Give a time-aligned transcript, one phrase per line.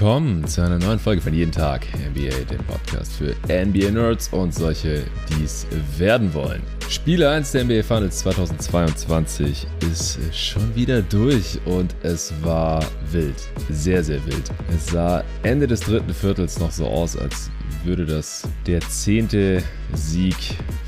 [0.00, 5.02] willkommen zu einer neuen Folge von Jeden Tag NBA, dem Podcast für NBA-Nerds und solche,
[5.28, 6.62] die es werden wollen.
[6.88, 13.34] Spiel 1 der NBA Finals 2022 ist schon wieder durch und es war wild.
[13.70, 14.52] Sehr, sehr wild.
[14.72, 17.50] Es sah Ende des dritten Viertels noch so aus, als
[17.82, 19.62] würde das der zehnte
[19.94, 20.36] Sieg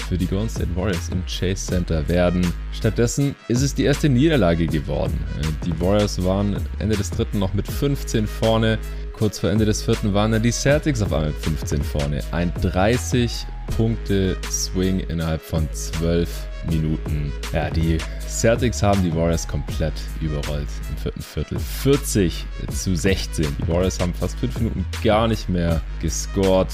[0.09, 2.47] für die Golden State Warriors im Chase Center werden.
[2.73, 5.19] Stattdessen ist es die erste Niederlage geworden.
[5.65, 8.79] Die Warriors waren Ende des dritten noch mit 15 vorne.
[9.21, 12.23] Kurz vor Ende des vierten waren dann die Celtics auf einmal mit 15 vorne.
[12.33, 13.47] Ein 30
[13.77, 16.31] Punkte Swing innerhalb von 12
[16.71, 17.31] Minuten.
[17.53, 21.59] Ja, die Celtics haben die Warriors komplett überrollt im vierten Viertel.
[21.59, 23.45] 40 zu 16.
[23.59, 26.69] Die Warriors haben fast 5 Minuten gar nicht mehr gescored.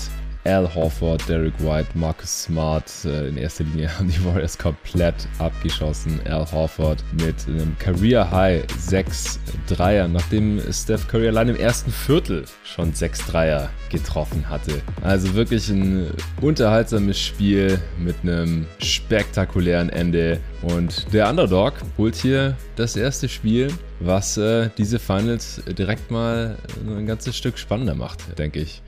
[0.46, 6.20] Al Horford, Derek White, Marcus Smart äh, in erster Linie haben die Warriors komplett abgeschossen.
[6.25, 12.44] Al Horford mit einem Career High 6 Dreier, nachdem Steph Curry allein im ersten Viertel
[12.64, 14.80] schon 6 Dreier getroffen hatte.
[15.03, 20.41] Also wirklich ein unterhaltsames Spiel mit einem spektakulären Ende.
[20.62, 27.06] Und der Underdog holt hier das erste Spiel, was äh, diese Finals direkt mal ein
[27.06, 28.83] ganzes Stück spannender macht, denke ich.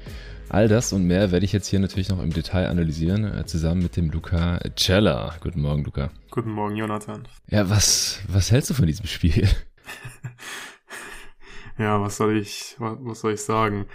[0.51, 3.83] All das und mehr werde ich jetzt hier natürlich noch im Detail analysieren, äh, zusammen
[3.83, 5.35] mit dem Luca Cella.
[5.43, 6.11] Guten Morgen, Luca.
[6.31, 7.29] Guten Morgen, Jonathan.
[7.49, 9.47] Ja, was, was hältst du von diesem Spiel?
[11.79, 13.87] ja, was soll ich, was soll ich sagen?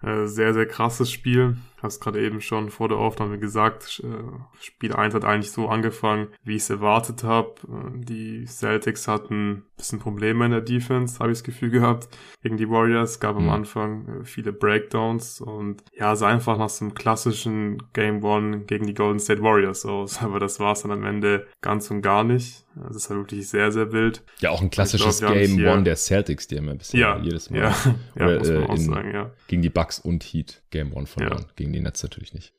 [0.00, 4.92] Äh, sehr, sehr krasses Spiel hast gerade eben schon vor der Aufnahme gesagt, äh, Spiel
[4.92, 7.54] 1 hat eigentlich so angefangen, wie ich es erwartet habe.
[7.68, 12.08] Äh, die Celtics hatten ein bisschen Probleme in der Defense, habe ich das Gefühl gehabt,
[12.42, 13.20] gegen die Warriors.
[13.20, 13.48] Gab mhm.
[13.48, 18.60] am Anfang äh, viele Breakdowns und ja, sah einfach nach so einem klassischen Game One
[18.60, 20.20] gegen die Golden State Warriors aus.
[20.22, 22.64] Aber das war es dann am Ende ganz und gar nicht.
[22.86, 24.22] Das ist halt wirklich sehr, sehr wild.
[24.40, 27.50] Ja, auch ein klassisches glaub, Game One der Celtics, die haben ja bisher ja, jedes
[27.50, 27.74] Mal ja,
[28.16, 29.30] ja, Oder, muss man auch in, sagen, ja.
[29.48, 31.46] gegen die Bucks und Heat Game One verloren.
[31.46, 31.54] Ja.
[31.68, 32.54] Gegen die Nets natürlich nicht.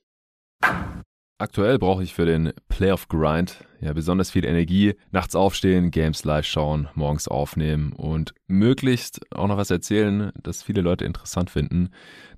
[1.39, 4.93] Aktuell brauche ich für den Playoff Grind ja besonders viel Energie.
[5.09, 10.81] Nachts aufstehen, Games live schauen, morgens aufnehmen und möglichst auch noch was erzählen, das viele
[10.81, 11.89] Leute interessant finden.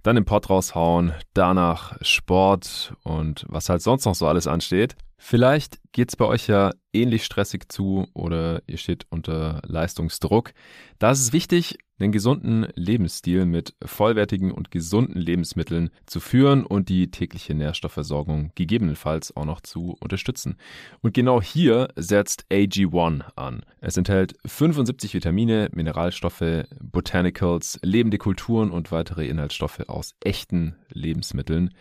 [0.02, 4.96] Dann den Pod raushauen, danach Sport und was halt sonst noch so alles ansteht.
[5.18, 10.54] Vielleicht geht's bei euch ja ähnlich stressig zu oder ihr steht unter Leistungsdruck.
[11.00, 16.90] Da ist es wichtig, einen gesunden Lebensstil mit vollwertigen und gesunden Lebensmitteln zu führen und
[16.90, 20.58] die tägliche Nährstoffversorgung gegebenenfalls auch noch zu unterstützen.
[21.02, 23.64] Und genau hier setzt AG1 an.
[23.80, 31.74] Es enthält 75 Vitamine, Mineralstoffe, Botanicals, lebende Kulturen und weitere Inhaltsstoffe aus echten Lebensmitteln.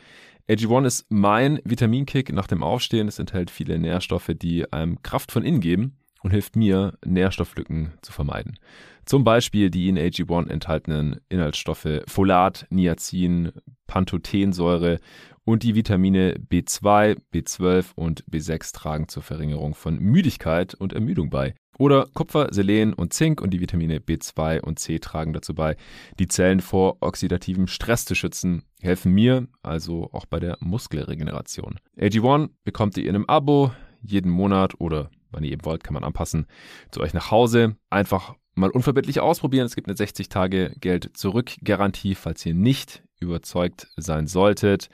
[0.49, 3.07] AG1 ist mein Vitaminkick nach dem Aufstehen.
[3.07, 8.13] Es enthält viele Nährstoffe, die einem Kraft von innen geben und hilft mir, Nährstofflücken zu
[8.13, 8.59] vermeiden.
[9.05, 13.53] Zum Beispiel die in AG1 enthaltenen Inhaltsstoffe Folat, Niacin,
[13.87, 15.01] Pantothensäure
[15.45, 21.55] und die Vitamine B2, B12 und B6 tragen zur Verringerung von Müdigkeit und Ermüdung bei.
[21.79, 25.77] Oder Kupfer, Selen und Zink und die Vitamine B2 und C tragen dazu bei,
[26.19, 31.81] die Zellen vor oxidativem Stress zu schützen, helfen mir also auch bei der Muskelregeneration.
[31.99, 36.05] AG1 bekommt ihr in einem Abo jeden Monat oder wann ihr eben wollt, kann man
[36.05, 36.47] anpassen,
[36.91, 37.77] zu euch nach Hause.
[37.91, 39.67] Einfach mal unverbindlich ausprobieren.
[39.67, 44.89] Es gibt eine 60 Tage Geld zurück Garantie, falls ihr nicht überzeugt sein solltet.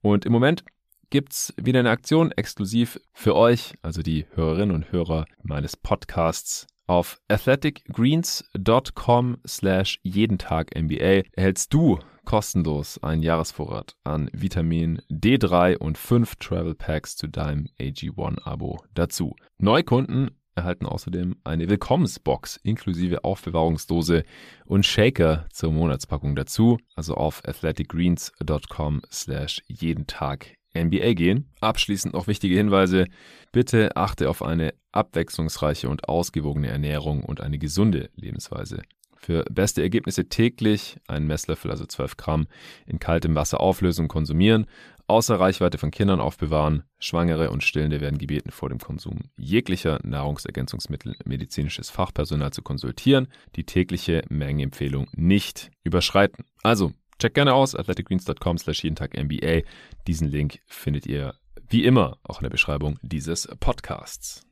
[0.00, 0.64] Und im Moment
[1.10, 6.66] gibt's wieder eine Aktion exklusiv für euch, also die Hörerinnen und Hörer meines Podcasts.
[6.86, 15.98] Auf athleticgreens.com slash jeden Tag NBA erhältst du kostenlos einen Jahresvorrat an Vitamin D3 und
[15.98, 19.34] 5 Travel Packs zu deinem AG1-Abo dazu.
[19.58, 24.24] Neukunden erhalten außerdem eine Willkommensbox inklusive Aufbewahrungsdose
[24.66, 26.78] und Shaker zur Monatspackung dazu.
[26.94, 31.50] Also auf athleticgreens.com slash jeden Tag NBA gehen.
[31.60, 33.06] Abschließend noch wichtige Hinweise.
[33.52, 38.82] Bitte achte auf eine abwechslungsreiche und ausgewogene Ernährung und eine gesunde Lebensweise.
[39.22, 42.46] Für beste Ergebnisse täglich einen Messlöffel, also 12 Gramm,
[42.86, 44.66] in kaltem Wasser auflösen und konsumieren
[45.10, 46.84] außer Reichweite von Kindern aufbewahren.
[47.00, 53.26] Schwangere und Stillende werden gebeten, vor dem Konsum jeglicher Nahrungsergänzungsmittel medizinisches Fachpersonal zu konsultieren,
[53.56, 56.44] die tägliche Mengenempfehlung nicht überschreiten.
[56.62, 59.62] Also, check gerne aus, athleticgreens.com slash jeden Tag NBA.
[60.06, 61.34] Diesen Link findet ihr
[61.68, 64.46] wie immer auch in der Beschreibung dieses Podcasts.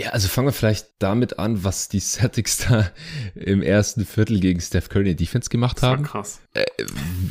[0.00, 2.90] Ja, also fangen wir vielleicht damit an, was die Celtics da
[3.34, 6.04] im ersten Viertel gegen Steph Curry in der Defense gemacht haben.
[6.04, 6.40] Das war krass.
[6.54, 6.66] Äh,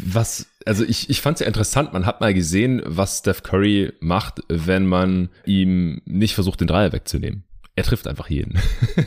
[0.06, 3.94] was, also ich, ich fand es ja interessant, man hat mal gesehen, was Steph Curry
[4.02, 7.46] macht, wenn man ihm nicht versucht, den Dreier wegzunehmen.
[7.78, 8.56] Er trifft einfach jeden.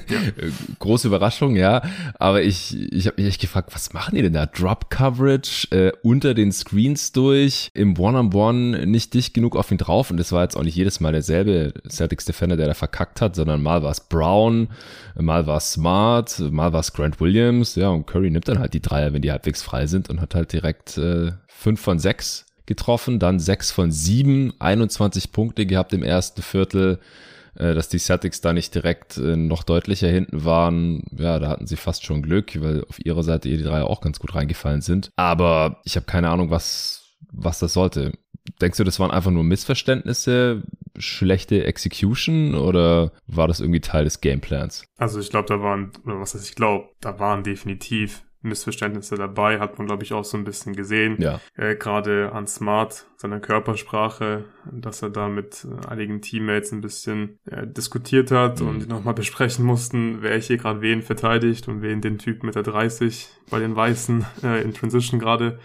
[0.08, 0.20] Ja.
[0.78, 1.82] Große Überraschung, ja.
[2.20, 4.46] Aber ich, ich habe mich echt gefragt, was machen die denn da?
[4.46, 9.72] Drop Coverage äh, unter den Screens durch, im One-on-One -on -One nicht dicht genug auf
[9.72, 10.12] ihn drauf.
[10.12, 13.34] Und das war jetzt auch nicht jedes Mal derselbe Celtics Defender, der da verkackt hat,
[13.34, 14.68] sondern mal war es Brown,
[15.16, 17.74] mal war es Smart, mal war es Grant Williams.
[17.74, 20.36] Ja, und Curry nimmt dann halt die Dreier, wenn die halbwegs frei sind und hat
[20.36, 26.04] halt direkt äh, fünf von sechs getroffen, dann sechs von sieben, 21 Punkte gehabt im
[26.04, 31.38] ersten Viertel äh, dass die Celtics da nicht direkt äh, noch deutlicher hinten waren, ja,
[31.38, 34.18] da hatten sie fast schon Glück, weil auf ihrer Seite ihr die drei auch ganz
[34.18, 35.10] gut reingefallen sind.
[35.16, 38.12] Aber ich habe keine Ahnung, was, was das sollte.
[38.60, 40.62] Denkst du, das waren einfach nur Missverständnisse,
[40.98, 44.84] schlechte Execution oder war das irgendwie Teil des Gameplans?
[44.96, 49.60] Also ich glaube, da waren, oder was heißt ich glaube, da waren definitiv Missverständnisse dabei,
[49.60, 51.16] hat man, glaube ich, auch so ein bisschen gesehen.
[51.20, 51.40] Ja.
[51.56, 57.38] Äh, Gerade an Smart, seiner Körpersprache, dass er da mit äh, einigen Teammates ein bisschen
[57.44, 58.68] äh, diskutiert hat mhm.
[58.68, 62.62] und nochmal besprechen mussten, wer hier gerade wen verteidigt und wen den Typ mit der
[62.62, 65.58] 30 bei den Weißen äh, in Transition gerade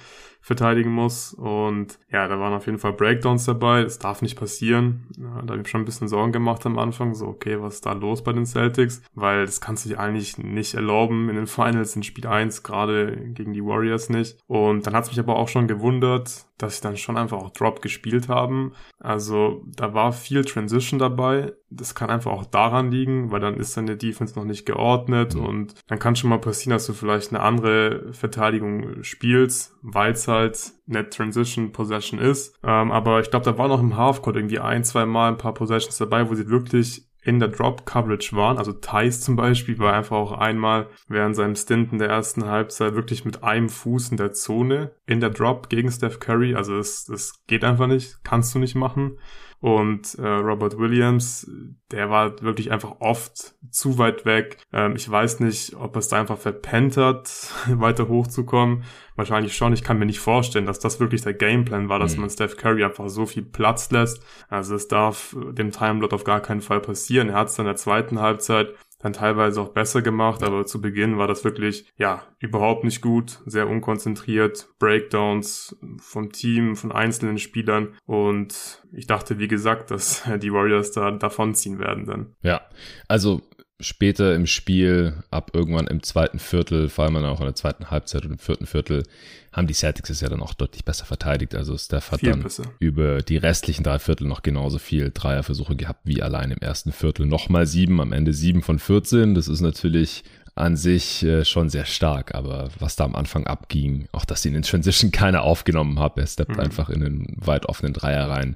[0.46, 1.34] verteidigen muss.
[1.34, 3.82] Und ja, da waren auf jeden Fall Breakdowns dabei.
[3.82, 5.08] Das darf nicht passieren.
[5.18, 7.16] Ja, da habe ich schon ein bisschen Sorgen gemacht am Anfang.
[7.16, 9.02] So, okay, was ist da los bei den Celtics?
[9.16, 13.18] Weil das kannst du dir eigentlich nicht erlauben in den Finals in Spiel 1, gerade
[13.34, 14.38] gegen die Warriors nicht.
[14.46, 17.52] Und dann hat es mich aber auch schon gewundert, dass sie dann schon einfach auch
[17.52, 18.74] Drop gespielt haben.
[19.00, 21.54] Also da war viel Transition dabei.
[21.70, 25.46] Das kann einfach auch daran liegen, weil dann ist deine Defense noch nicht geordnet mhm.
[25.46, 30.28] und dann kann schon mal passieren, dass du vielleicht eine andere Verteidigung spielst, weil es
[30.28, 32.58] halt Net Transition Possession ist.
[32.64, 35.54] Ähm, aber ich glaube, da war noch im Halfcourt irgendwie ein, zwei Mal ein paar
[35.54, 38.58] Possessions dabei, wo sie wirklich in der Drop Coverage waren.
[38.60, 42.94] Also Thais zum Beispiel war einfach auch einmal während seinem Stint in der ersten Halbzeit
[42.94, 46.54] wirklich mit einem Fuß in der Zone in der Drop gegen Steph Curry.
[46.54, 49.18] Also das, das geht einfach nicht, kannst du nicht machen.
[49.66, 51.50] Und äh, Robert Williams,
[51.90, 54.60] der war wirklich einfach oft zu weit weg.
[54.72, 57.32] Ähm, ich weiß nicht, ob es da einfach verpennt hat,
[57.68, 58.84] weiter hochzukommen.
[59.16, 59.74] Wahrscheinlich schon.
[59.74, 62.22] Ich kann mir nicht vorstellen, dass das wirklich der Gameplan war, dass mhm.
[62.22, 64.22] man Steph Curry einfach so viel Platz lässt.
[64.50, 67.30] Also es darf dem Timelot auf gar keinen Fall passieren.
[67.30, 70.82] Er hat es dann in der zweiten Halbzeit dann teilweise auch besser gemacht, aber zu
[70.82, 77.38] Beginn war das wirklich, ja, überhaupt nicht gut, sehr unkonzentriert, Breakdowns vom Team, von einzelnen
[77.38, 82.36] Spielern und ich dachte, wie gesagt, dass die Warriors da davonziehen werden dann.
[82.42, 82.62] Ja,
[83.08, 83.42] also
[83.80, 88.24] später im Spiel, ab irgendwann im zweiten Viertel, vor allem auch in der zweiten Halbzeit
[88.26, 89.04] und im vierten Viertel,
[89.52, 91.56] haben die Celtics es ja dann auch deutlich besser verteidigt.
[91.56, 92.64] Also Steph hat viel dann besser.
[92.80, 97.26] über die restlichen drei Viertel noch genauso viel Dreierversuche gehabt wie allein im ersten Viertel.
[97.26, 99.36] Nochmal sieben, am Ende sieben von 14.
[99.36, 100.24] Das ist natürlich
[100.56, 104.56] an sich äh, schon sehr stark, aber was da am Anfang abging, auch dass ihn
[104.56, 106.62] in Transition keiner aufgenommen hat, er steppt mhm.
[106.62, 108.56] einfach in den weit offenen Dreier rein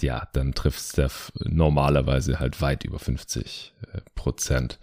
[0.00, 4.78] ja, dann trifft Steph normalerweise halt weit über 50 äh, Prozent.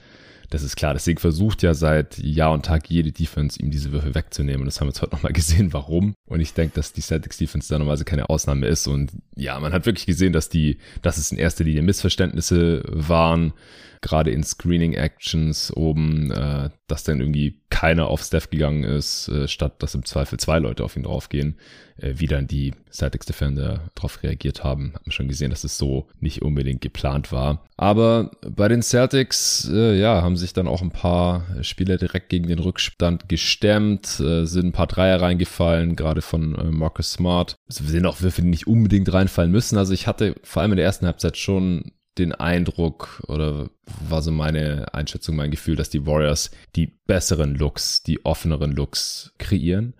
[0.49, 0.93] Das ist klar.
[0.93, 4.61] Deswegen versucht ja seit Jahr und Tag jede Defense, ihm diese Würfe wegzunehmen.
[4.61, 6.13] Und das haben wir jetzt heute nochmal gesehen, warum.
[6.25, 8.87] Und ich denke, dass die Celtics Defense da normalerweise keine Ausnahme ist.
[8.87, 13.53] Und ja, man hat wirklich gesehen, dass die, dass es in erster Linie Missverständnisse waren
[14.01, 19.83] gerade in Screening-Actions oben, äh, dass dann irgendwie keiner auf Steph gegangen ist, äh, statt
[19.83, 21.57] dass im Zweifel zwei Leute auf ihn draufgehen,
[21.97, 24.93] äh, wie dann die Celtics Defender darauf reagiert haben.
[24.95, 27.65] Hat man schon gesehen, dass es so nicht unbedingt geplant war.
[27.75, 32.47] Aber bei den Celtics, äh, ja, haben sich dann auch ein paar Spieler direkt gegen
[32.47, 37.55] den Rückstand gestemmt, äh, sind ein paar Dreier reingefallen, gerade von äh, Marcus Smart.
[37.67, 39.77] Also wir sehen auch Würfe, die nicht unbedingt reinfallen müssen.
[39.77, 43.69] Also ich hatte vor allem in der ersten Halbzeit schon den Eindruck oder
[44.07, 49.33] war so meine Einschätzung, mein Gefühl, dass die Warriors die besseren Looks, die offeneren Looks
[49.37, 49.93] kreieren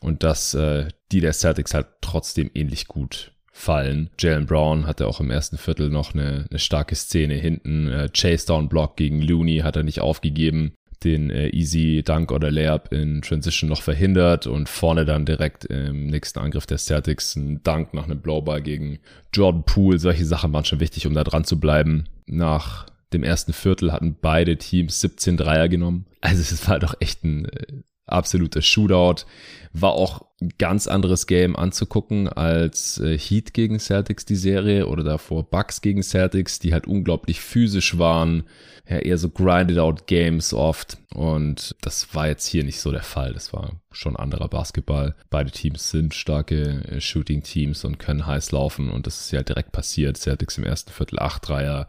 [0.00, 4.10] und dass äh, die der Celtics halt trotzdem ähnlich gut fallen.
[4.18, 7.88] Jalen Brown hatte auch im ersten Viertel noch eine, eine starke Szene hinten.
[7.88, 10.74] Äh, Chase Down Block gegen Looney hat er nicht aufgegeben
[11.04, 16.06] den äh, Easy Dunk oder Layup in Transition noch verhindert und vorne dann direkt im
[16.06, 18.98] nächsten Angriff der Celtics ein Dunk nach einem Blowball gegen
[19.32, 19.98] Jordan Poole.
[19.98, 22.04] Solche Sachen waren schon wichtig, um da dran zu bleiben.
[22.26, 26.06] Nach dem ersten Viertel hatten beide Teams 17 Dreier genommen.
[26.20, 27.66] Also es war doch echt ein äh,
[28.08, 29.24] absoluter Shootout.
[29.72, 35.02] War auch ein ganz anderes Game anzugucken als äh, Heat gegen Celtics die Serie oder
[35.02, 38.44] davor Bucks gegen Celtics, die halt unglaublich physisch waren,
[38.88, 43.02] ja eher so grinded out Games oft und das war jetzt hier nicht so der
[43.02, 43.34] Fall.
[43.34, 45.14] Das war schon anderer Basketball.
[45.28, 49.42] Beide Teams sind starke äh, Shooting Teams und können heiß laufen und das ist ja
[49.42, 50.16] direkt passiert.
[50.16, 51.88] Celtics im ersten Viertel 8 Dreier,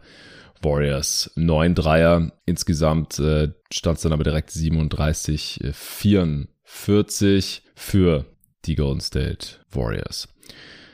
[0.60, 2.32] Warriors 9 Dreier.
[2.46, 8.26] Insgesamt äh, stand es dann aber direkt 37, 44 für
[8.64, 10.28] die Golden State Warriors.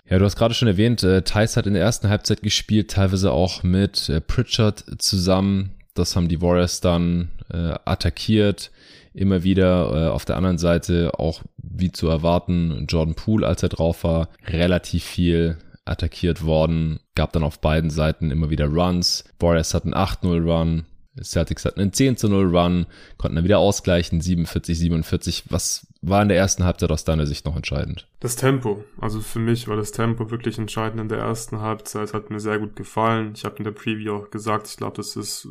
[0.09, 3.33] Ja, du hast gerade schon erwähnt, äh, Thais hat in der ersten Halbzeit gespielt, teilweise
[3.33, 5.75] auch mit äh, Pritchard zusammen.
[5.95, 8.71] Das haben die Warriors dann äh, attackiert.
[9.15, 13.69] Immer wieder äh, auf der anderen Seite auch wie zu erwarten, Jordan Poole, als er
[13.69, 17.00] drauf war, relativ viel attackiert worden.
[17.14, 19.25] Gab dann auf beiden Seiten immer wieder Runs.
[19.38, 20.85] Warriors hatten 8-0 Run.
[21.23, 25.45] Celtics hatten einen 10 0 Run, konnten dann wieder ausgleichen, 47, 47.
[25.49, 28.07] Was war in der ersten Halbzeit aus deiner Sicht noch entscheidend?
[28.21, 28.85] Das Tempo.
[29.00, 32.15] Also für mich war das Tempo wirklich entscheidend in der ersten Halbzeit.
[32.15, 33.33] Hat mir sehr gut gefallen.
[33.35, 35.49] Ich habe in der Preview auch gesagt, ich glaube, das ist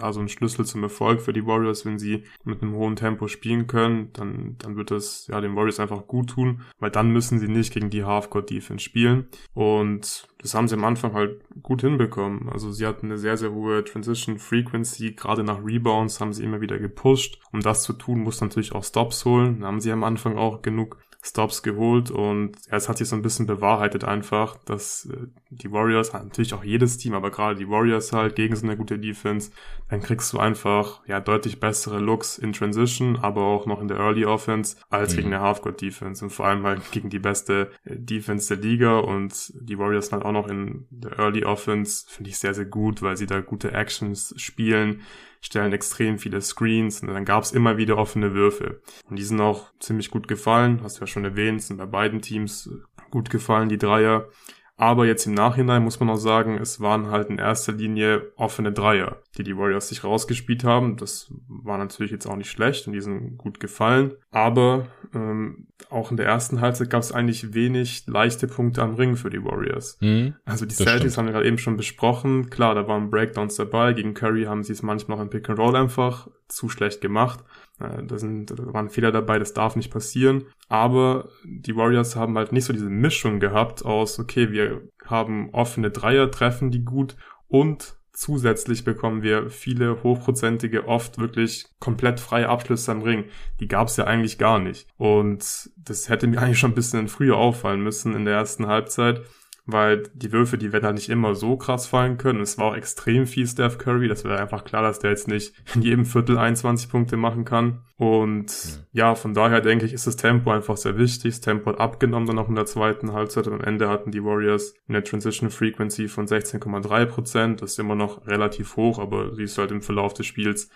[0.00, 3.66] also ein Schlüssel zum Erfolg für die Warriors, wenn sie mit einem hohen Tempo spielen
[3.66, 4.10] können.
[4.12, 7.72] Dann, dann wird das ja den Warriors einfach gut tun, weil dann müssen sie nicht
[7.72, 9.28] gegen die Halfcourt-Defense spielen.
[9.54, 12.50] Und das haben sie am Anfang halt gut hinbekommen.
[12.50, 15.12] Also sie hatten eine sehr, sehr hohe Transition Frequency.
[15.12, 17.40] Gerade nach Rebounds haben sie immer wieder gepusht.
[17.50, 19.60] Um das zu tun, muss natürlich auch Stops holen.
[19.60, 23.16] Da haben sie am Anfang auch genug Stops geholt und ja, es hat sich so
[23.16, 27.68] ein bisschen bewahrheitet einfach, dass äh, die Warriors, natürlich auch jedes Team, aber gerade die
[27.68, 29.50] Warriors halt gegen so eine gute Defense,
[29.88, 33.96] dann kriegst du einfach ja deutlich bessere Looks in Transition, aber auch noch in der
[33.96, 35.16] Early Offense als mhm.
[35.16, 38.98] gegen eine Halfcourt Defense und vor allem halt gegen die beste äh, Defense der Liga
[38.98, 43.00] und die Warriors halt auch noch in der Early Offense finde ich sehr, sehr gut,
[43.00, 45.00] weil sie da gute Actions spielen
[45.44, 48.80] stellen extrem viele Screens und dann gab es immer wieder offene Würfe.
[49.08, 52.22] Und die sind auch ziemlich gut gefallen, hast du ja schon erwähnt, sind bei beiden
[52.22, 52.70] Teams
[53.10, 54.28] gut gefallen, die Dreier.
[54.76, 58.72] Aber jetzt im Nachhinein muss man auch sagen, es waren halt in erster Linie offene
[58.72, 60.96] Dreier, die die Warriors sich rausgespielt haben.
[60.96, 64.14] Das war natürlich jetzt auch nicht schlecht und die sind gut gefallen.
[64.32, 69.16] Aber ähm, auch in der ersten Halbzeit gab es eigentlich wenig leichte Punkte am Ring
[69.16, 69.98] für die Warriors.
[70.00, 72.50] Mhm, also die Celtics haben wir gerade eben schon besprochen.
[72.50, 73.92] Klar, da waren Breakdowns dabei.
[73.92, 77.40] Gegen Curry haben sie es manchmal auch im Pick and Roll einfach zu schlecht gemacht.
[77.80, 80.44] Äh, da, sind, da waren Fehler dabei, das darf nicht passieren.
[80.68, 85.90] Aber die Warriors haben halt nicht so diese Mischung gehabt aus, okay, wir haben offene
[85.90, 87.16] Dreier, treffen die gut
[87.48, 93.24] und zusätzlich bekommen wir viele hochprozentige, oft wirklich komplett freie Abschlüsse am Ring.
[93.60, 94.86] Die gab es ja eigentlich gar nicht.
[94.96, 99.22] Und das hätte mir eigentlich schon ein bisschen früher auffallen müssen in der ersten Halbzeit
[99.66, 102.40] weil die Würfe, die werden halt nicht immer so krass fallen können.
[102.40, 104.08] Es war auch extrem viel Steph Curry.
[104.08, 107.82] Das wäre einfach klar, dass der jetzt nicht in jedem Viertel 21 Punkte machen kann.
[107.96, 108.52] Und
[108.92, 109.08] ja.
[109.08, 111.32] ja, von daher denke ich, ist das Tempo einfach sehr wichtig.
[111.32, 114.22] Das Tempo hat abgenommen dann auch in der zweiten Halbzeit und am Ende hatten die
[114.22, 117.62] Warriors eine Transition Frequency von 16,3 Prozent.
[117.62, 120.68] Das ist immer noch relativ hoch, aber sie ist halt im Verlauf des Spiels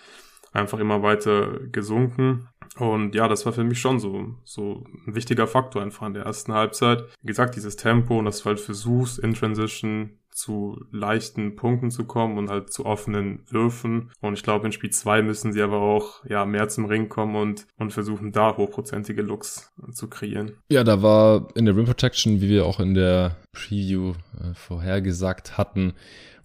[0.53, 2.49] einfach immer weiter gesunken.
[2.79, 6.25] Und ja, das war für mich schon so, so ein wichtiger Faktor einfach in der
[6.25, 7.05] ersten Halbzeit.
[7.21, 12.05] Wie gesagt, dieses Tempo und dass du halt versuchst, in Transition zu leichten Punkten zu
[12.05, 14.13] kommen und halt zu offenen Würfen.
[14.21, 17.35] Und ich glaube, in Spiel 2 müssen sie aber auch ja mehr zum Ring kommen
[17.35, 20.53] und, und versuchen, da hochprozentige Looks zu kreieren.
[20.71, 25.59] Ja, da war in der Rim Protection, wie wir auch in der Preview äh, vorhergesagt
[25.59, 25.95] hatten,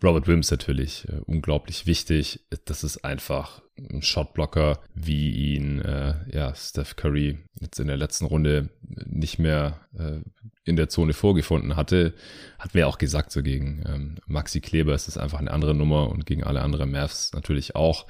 [0.03, 2.41] Robert Williams natürlich äh, unglaublich wichtig.
[2.65, 3.62] Das ist einfach ein
[3.99, 8.69] Shotblocker, wie ihn äh, ja Steph Curry jetzt in der letzten Runde
[9.05, 10.19] nicht mehr äh,
[10.65, 12.13] in der Zone vorgefunden hatte.
[12.59, 16.09] Hat mir auch gesagt, so gegen ähm, Maxi Kleber ist es einfach eine andere Nummer
[16.09, 18.05] und gegen alle anderen Mavs natürlich auch.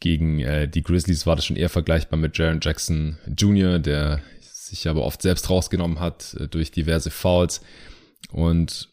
[0.00, 4.88] Gegen äh, die Grizzlies war das schon eher vergleichbar mit Jaron Jackson Jr., der sich
[4.88, 7.62] aber oft selbst rausgenommen hat äh, durch diverse Fouls.
[8.30, 8.90] Und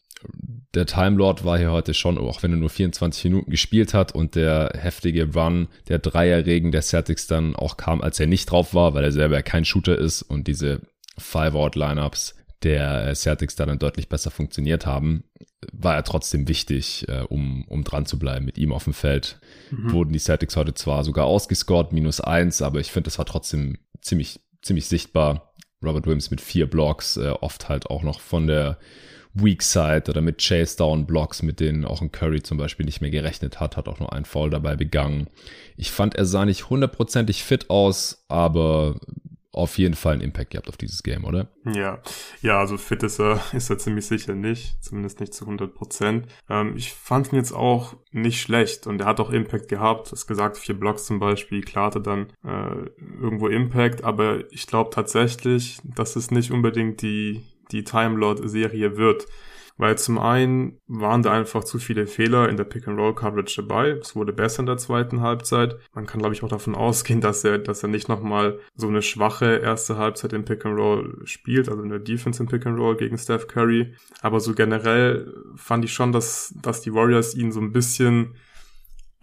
[0.75, 4.13] der Time Lord war hier heute schon, auch wenn er nur 24 Minuten gespielt hat
[4.13, 8.73] und der heftige Run, der Dreierregen der Celtics dann auch kam, als er nicht drauf
[8.73, 10.81] war, weil er selber kein Shooter ist und diese
[11.17, 15.23] Five-Out-Lineups der Celtics da dann deutlich besser funktioniert haben,
[15.71, 19.39] war er trotzdem wichtig, äh, um, um dran zu bleiben mit ihm auf dem Feld.
[19.71, 19.91] Mhm.
[19.91, 23.77] Wurden die Celtics heute zwar sogar ausgescored, minus eins, aber ich finde, das war trotzdem
[24.01, 25.53] ziemlich, ziemlich sichtbar.
[25.83, 28.79] Robert Williams mit vier Blocks, äh, oft halt auch noch von der
[29.35, 33.01] Weak Side oder mit Chase Down Blocks, mit denen auch ein Curry zum Beispiel nicht
[33.01, 35.27] mehr gerechnet hat, hat auch nur einen Foul dabei begangen.
[35.75, 38.99] Ich fand, er sah nicht hundertprozentig fit aus, aber
[39.55, 41.47] auf jeden Fall einen Impact gehabt auf dieses Game, oder?
[41.65, 42.01] Ja,
[42.41, 46.27] ja, also fit ist er, ist er ziemlich sicher nicht, zumindest nicht zu 100 Prozent.
[46.49, 50.11] Ähm, ich fand ihn jetzt auch nicht schlecht und er hat auch Impact gehabt.
[50.11, 52.89] Das gesagt, vier Blocks zum Beispiel, klar hatte dann äh,
[53.21, 58.97] irgendwo Impact, aber ich glaube tatsächlich, dass es nicht unbedingt die die Time Lord Serie
[58.97, 59.27] wird.
[59.77, 63.89] Weil zum einen waren da einfach zu viele Fehler in der Pick-and-Roll-Coverage dabei.
[63.89, 65.77] Es wurde besser in der zweiten Halbzeit.
[65.93, 69.01] Man kann, glaube ich, auch davon ausgehen, dass er, dass er nicht nochmal so eine
[69.01, 73.93] schwache erste Halbzeit im Pick-and-Roll spielt, also in der Defense im Pick-and-Roll gegen Steph Curry.
[74.21, 78.35] Aber so generell fand ich schon, dass, dass die Warriors ihn so ein bisschen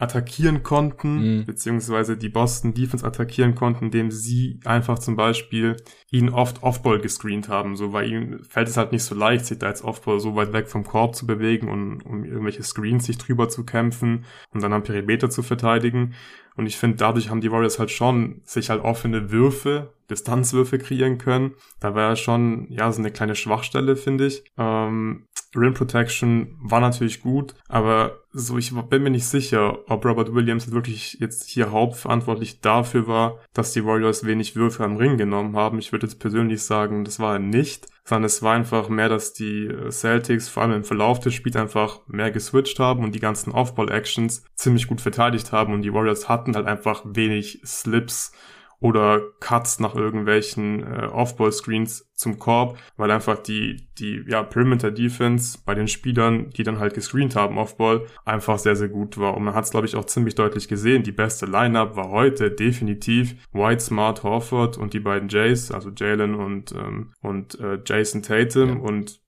[0.03, 1.45] attackieren konnten, mhm.
[1.45, 5.77] beziehungsweise die Boston Defense attackieren konnten, indem sie einfach zum Beispiel
[6.11, 7.77] ihn oft Offball gescreent haben.
[7.77, 10.53] So, weil ihm fällt es halt nicht so leicht, sich da als Offball so weit
[10.53, 14.73] weg vom Korb zu bewegen und um irgendwelche Screens sich drüber zu kämpfen und dann
[14.73, 16.15] am Perimeter zu verteidigen.
[16.57, 21.19] Und ich finde, dadurch haben die Warriors halt schon sich halt offene Würfe, Distanzwürfe kreieren
[21.19, 21.54] können.
[21.81, 24.45] Da war ja schon, ja, so eine kleine Schwachstelle, finde ich.
[24.57, 30.35] Ähm, Rim Protection war natürlich gut, aber so, ich bin mir nicht sicher, ob Robert
[30.35, 35.54] Williams wirklich jetzt hier hauptverantwortlich dafür war, dass die Warriors wenig Würfe am Ring genommen
[35.54, 35.78] haben.
[35.78, 39.35] Ich würde jetzt persönlich sagen, das war er nicht, sondern es war einfach mehr, dass
[39.35, 43.52] die Celtics vor allem im Verlauf des Spiels einfach mehr geswitcht haben und die ganzen
[43.52, 48.33] Off-Ball-Actions ziemlich gut verteidigt haben und die Warriors hatten halt einfach wenig Slips
[48.83, 55.75] oder Cuts nach irgendwelchen äh, Off-Ball-Screens zum Korb, weil einfach die, die ja, Perimeter-Defense bei
[55.75, 59.37] den Spielern, die dann halt gescreent haben Off-Ball, einfach sehr, sehr gut war.
[59.37, 61.05] Und man hat es, glaube ich, auch ziemlich deutlich gesehen.
[61.05, 66.35] Die beste Lineup war heute definitiv White, Smart, Horford und die beiden Jays, also Jalen
[66.35, 68.69] und, ähm, und äh, Jason Tatum.
[68.69, 68.75] Ja.
[68.83, 69.21] Und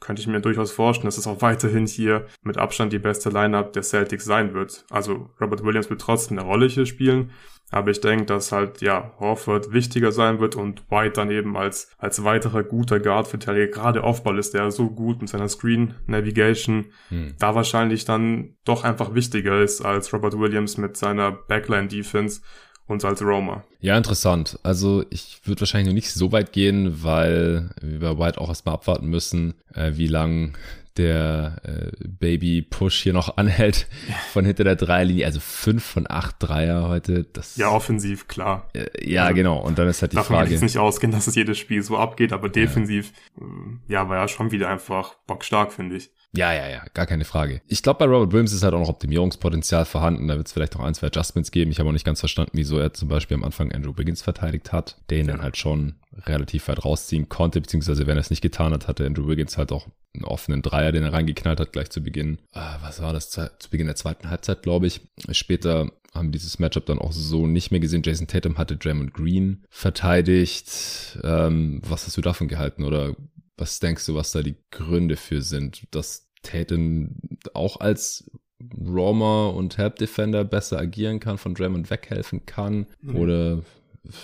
[0.00, 3.72] könnte ich mir durchaus vorstellen, dass es auch weiterhin hier mit Abstand die beste Lineup
[3.72, 4.84] der Celtics sein wird.
[4.90, 7.30] Also Robert Williams wird trotzdem eine Rolle hier spielen,
[7.70, 11.90] aber ich denke, dass halt, ja, Horford wichtiger sein wird und White dann eben als,
[11.98, 17.34] als weiterer guter Guard-Verteidiger, gerade Aufball ist der so gut mit seiner Screen Navigation, hm.
[17.38, 22.42] da wahrscheinlich dann doch einfach wichtiger ist als Robert Williams mit seiner Backline-Defense
[22.86, 23.64] und als Roma.
[23.80, 24.58] Ja, interessant.
[24.62, 28.74] Also ich würde wahrscheinlich noch nicht so weit gehen, weil wir bei White auch erstmal
[28.74, 30.56] abwarten müssen, äh, wie lang
[30.96, 33.88] der äh, Baby-Push hier noch anhält
[34.32, 35.26] von hinter der Dreierlinie.
[35.26, 37.24] Also fünf von acht Dreier heute.
[37.24, 38.68] Das, ja, offensiv, klar.
[38.74, 39.58] Äh, ja, also, genau.
[39.60, 40.50] Und dann ist halt die Davon Frage.
[40.50, 44.18] Davon nicht ausgehen, dass es jedes Spiel so abgeht, aber defensiv, ja, äh, ja war
[44.18, 46.10] ja schon wieder einfach bockstark, finde ich.
[46.36, 47.60] Ja, ja, ja, gar keine Frage.
[47.68, 50.26] Ich glaube, bei Robert Williams ist halt auch noch Optimierungspotenzial vorhanden.
[50.26, 51.70] Da wird es vielleicht noch ein, zwei Adjustments geben.
[51.70, 54.72] Ich habe auch nicht ganz verstanden, wieso er zum Beispiel am Anfang Andrew Wiggins verteidigt
[54.72, 55.32] hat, der ihn ja.
[55.32, 55.94] dann halt schon
[56.26, 59.72] relativ weit rausziehen konnte, beziehungsweise wenn er es nicht getan hat, hatte Andrew Wiggins halt
[59.72, 62.38] auch einen offenen Dreier, den er reingeknallt hat, gleich zu Beginn.
[62.52, 63.30] Ah, was war das?
[63.30, 65.00] Zu Beginn der zweiten Halbzeit, glaube ich.
[65.30, 68.02] Später haben dieses Matchup dann auch so nicht mehr gesehen.
[68.04, 71.18] Jason Tatum hatte Draymond Green verteidigt.
[71.24, 72.84] Ähm, was hast du davon gehalten?
[72.84, 73.16] Oder
[73.56, 77.16] was denkst du, was da die Gründe für sind, dass Tatum
[77.54, 78.30] auch als
[78.78, 82.86] Roamer und Help Defender besser agieren kann, von Draymond weghelfen kann?
[83.00, 83.16] Mhm.
[83.16, 83.62] Oder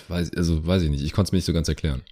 [0.09, 2.03] weiß, also weiß ich nicht, ich konnte es mir nicht so ganz erklären.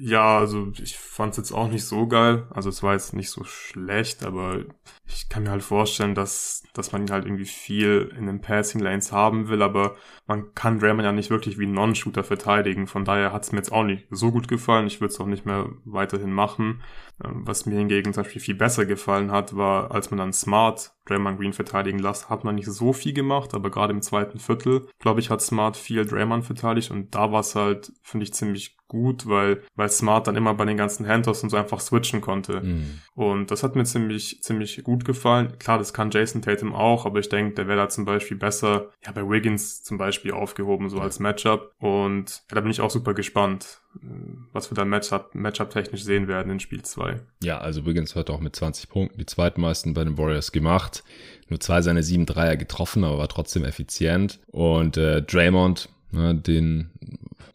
[0.00, 2.46] Ja, also ich fand es jetzt auch nicht so geil.
[2.50, 4.64] Also es war jetzt nicht so schlecht, aber
[5.08, 8.80] ich kann mir halt vorstellen, dass, dass man ihn halt irgendwie viel in den Passing
[8.80, 12.86] Lanes haben will, aber man kann Draymond ja nicht wirklich wie ein Non-Shooter verteidigen.
[12.86, 14.86] Von daher hat es mir jetzt auch nicht so gut gefallen.
[14.86, 16.82] Ich würde es auch nicht mehr weiterhin machen.
[17.24, 20.92] Ähm, was mir hingegen zum Beispiel viel besser gefallen hat, war, als man dann Smart
[21.06, 24.86] Draymond Green verteidigen lässt, hat man nicht so viel gemacht, aber gerade im zweiten Viertel,
[24.98, 28.76] glaube ich, hat Smart viel Draymond verteidigt und da war es halt, finde ich, ziemlich
[28.88, 32.62] gut, weil, weil Smart dann immer bei den ganzen Handtoss und so einfach switchen konnte.
[32.62, 33.00] Mhm.
[33.14, 35.58] Und das hat mir ziemlich, ziemlich gut gefallen.
[35.58, 38.90] Klar, das kann Jason Tatum auch, aber ich denke, der wäre da zum Beispiel besser,
[39.04, 41.72] ja, bei Wiggins zum Beispiel aufgehoben, so als Matchup.
[41.78, 44.06] Und ja, da bin ich auch super gespannt, äh,
[44.52, 47.20] was wir dann Matchup, Matchup technisch sehen werden in Spiel 2.
[47.42, 51.04] Ja, also Wiggins hat auch mit 20 Punkten die zweitmeisten bei den Warriors gemacht.
[51.48, 54.40] Nur zwei seiner sieben Dreier getroffen, aber war trotzdem effizient.
[54.48, 56.90] Und äh, Draymond, ne, den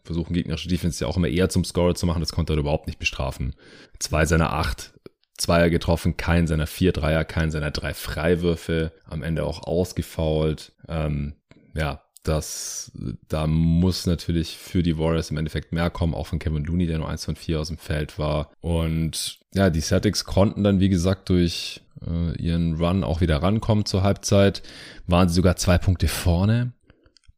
[0.04, 2.20] versuchen gegnerische Defense ja auch immer eher zum Scorer zu machen.
[2.20, 3.54] Das konnte er überhaupt nicht bestrafen.
[3.98, 4.93] Zwei seiner acht
[5.36, 10.72] Zweier getroffen, kein seiner vier Dreier, kein seiner drei Freiwürfe, am Ende auch ausgefault.
[10.88, 11.34] Ähm,
[11.74, 12.92] ja, das,
[13.28, 16.98] da muss natürlich für die Warriors im Endeffekt mehr kommen, auch von Kevin Looney, der
[16.98, 18.50] nur eins von vier aus dem Feld war.
[18.60, 23.84] Und ja, die Celtics konnten dann, wie gesagt, durch äh, ihren Run auch wieder rankommen
[23.84, 24.62] zur Halbzeit,
[25.06, 26.72] waren sie sogar zwei Punkte vorne.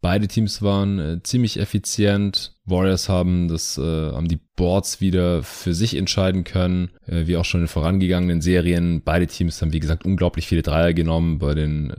[0.06, 2.52] Beide Teams waren äh, ziemlich effizient.
[2.64, 7.44] Warriors haben das, äh, haben die Boards wieder für sich entscheiden können, äh, wie auch
[7.44, 9.02] schon in vorangegangenen Serien.
[9.04, 11.40] Beide Teams haben, wie gesagt, unglaublich viele Dreier genommen.
[11.40, 11.96] Bei den äh,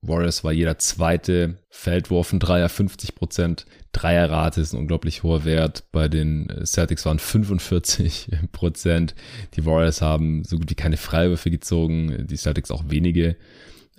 [0.00, 3.66] Warriors war jeder zweite Feldwurf ein Dreier, 50 Prozent.
[3.92, 5.84] Dreierrate ist ein unglaublich hoher Wert.
[5.92, 9.14] Bei den äh, Celtics waren 45 Prozent.
[9.56, 13.36] Die Warriors haben so gut wie keine Freiwürfe gezogen, die Celtics auch wenige.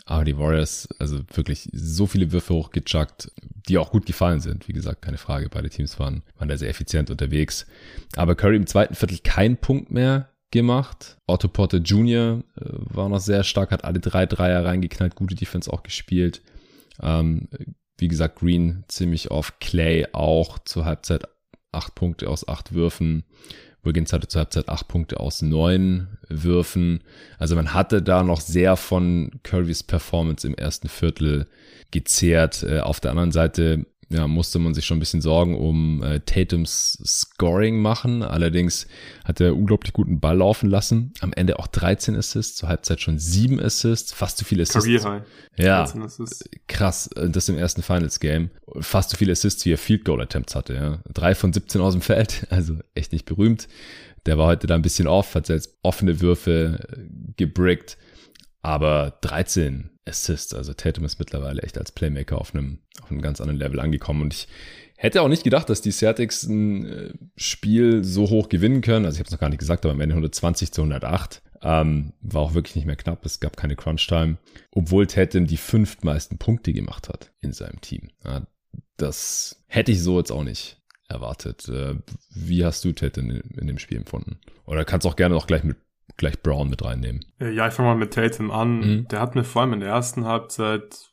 [0.09, 3.29] Aber die Warriors, also wirklich so viele Würfe hochgechuckt,
[3.67, 4.69] die auch gut gefallen sind.
[4.69, 5.49] Wie gesagt, keine Frage.
[5.49, 7.67] Beide Teams waren, waren da sehr effizient unterwegs.
[8.15, 11.17] Aber Curry im zweiten Viertel kein Punkt mehr gemacht.
[11.27, 12.41] Otto Porter Jr.
[12.55, 16.41] Äh, war noch sehr stark, hat alle drei Dreier reingeknallt, gute Defense auch gespielt.
[17.01, 17.49] Ähm,
[17.97, 21.27] wie gesagt, Green ziemlich auf Clay auch zur Halbzeit
[21.73, 23.25] acht Punkte aus acht Würfen.
[23.87, 27.03] Wiggins hatte zur Halbzeit acht Punkte aus neun Würfen.
[27.39, 31.47] Also man hatte da noch sehr von Currys Performance im ersten Viertel
[31.91, 32.63] gezehrt.
[32.63, 36.21] Äh, auf der anderen Seite ja, musste man sich schon ein bisschen Sorgen um äh,
[36.21, 38.23] Tatums Scoring machen.
[38.23, 38.87] Allerdings
[39.25, 41.11] hat er unglaublich guten Ball laufen lassen.
[41.19, 44.85] Am Ende auch 13 Assists, zur Halbzeit schon 7 Assists, fast zu viele Assists.
[44.85, 45.23] Career High.
[45.57, 45.93] Ja,
[46.67, 47.07] krass.
[47.15, 48.49] Äh, das im ersten Finals Game.
[48.79, 50.73] Fast so viele Assists, wie er Field Goal Attempts hatte.
[50.73, 50.99] Ja.
[51.13, 53.67] Drei von 17 aus dem Feld, also echt nicht berühmt.
[54.25, 57.01] Der war heute da ein bisschen off, hat selbst offene Würfe äh,
[57.35, 57.97] gebrickt.
[58.67, 63.39] Aber 13 Assists, also Tatum ist mittlerweile echt als Playmaker auf einem, auf einem ganz
[63.39, 64.21] anderen Level angekommen.
[64.21, 64.49] Und ich
[64.97, 69.05] hätte auch nicht gedacht, dass die Celtics ein äh, Spiel so hoch gewinnen können.
[69.05, 71.41] Also ich habe es noch gar nicht gesagt, aber am Ende 120 zu 108.
[71.61, 73.25] Ähm, war auch wirklich nicht mehr knapp.
[73.25, 74.35] Es gab keine Crunch-Time.
[74.71, 78.09] Obwohl Tatum die fünftmeisten Punkte gemacht hat in seinem Team.
[78.25, 78.47] Ja,
[78.97, 81.69] das hätte ich so jetzt auch nicht erwartet.
[81.69, 81.95] Äh,
[82.31, 84.41] wie hast du Tatum in, in dem Spiel empfunden?
[84.65, 85.77] Oder kannst auch gerne auch gleich mit
[86.15, 87.25] gleich Brown mit reinnehmen.
[87.39, 88.79] Äh, ja, ich fange mal mit Tatum an.
[88.79, 89.07] Mhm.
[89.09, 91.11] Der hat mir vor allem in der ersten Halbzeit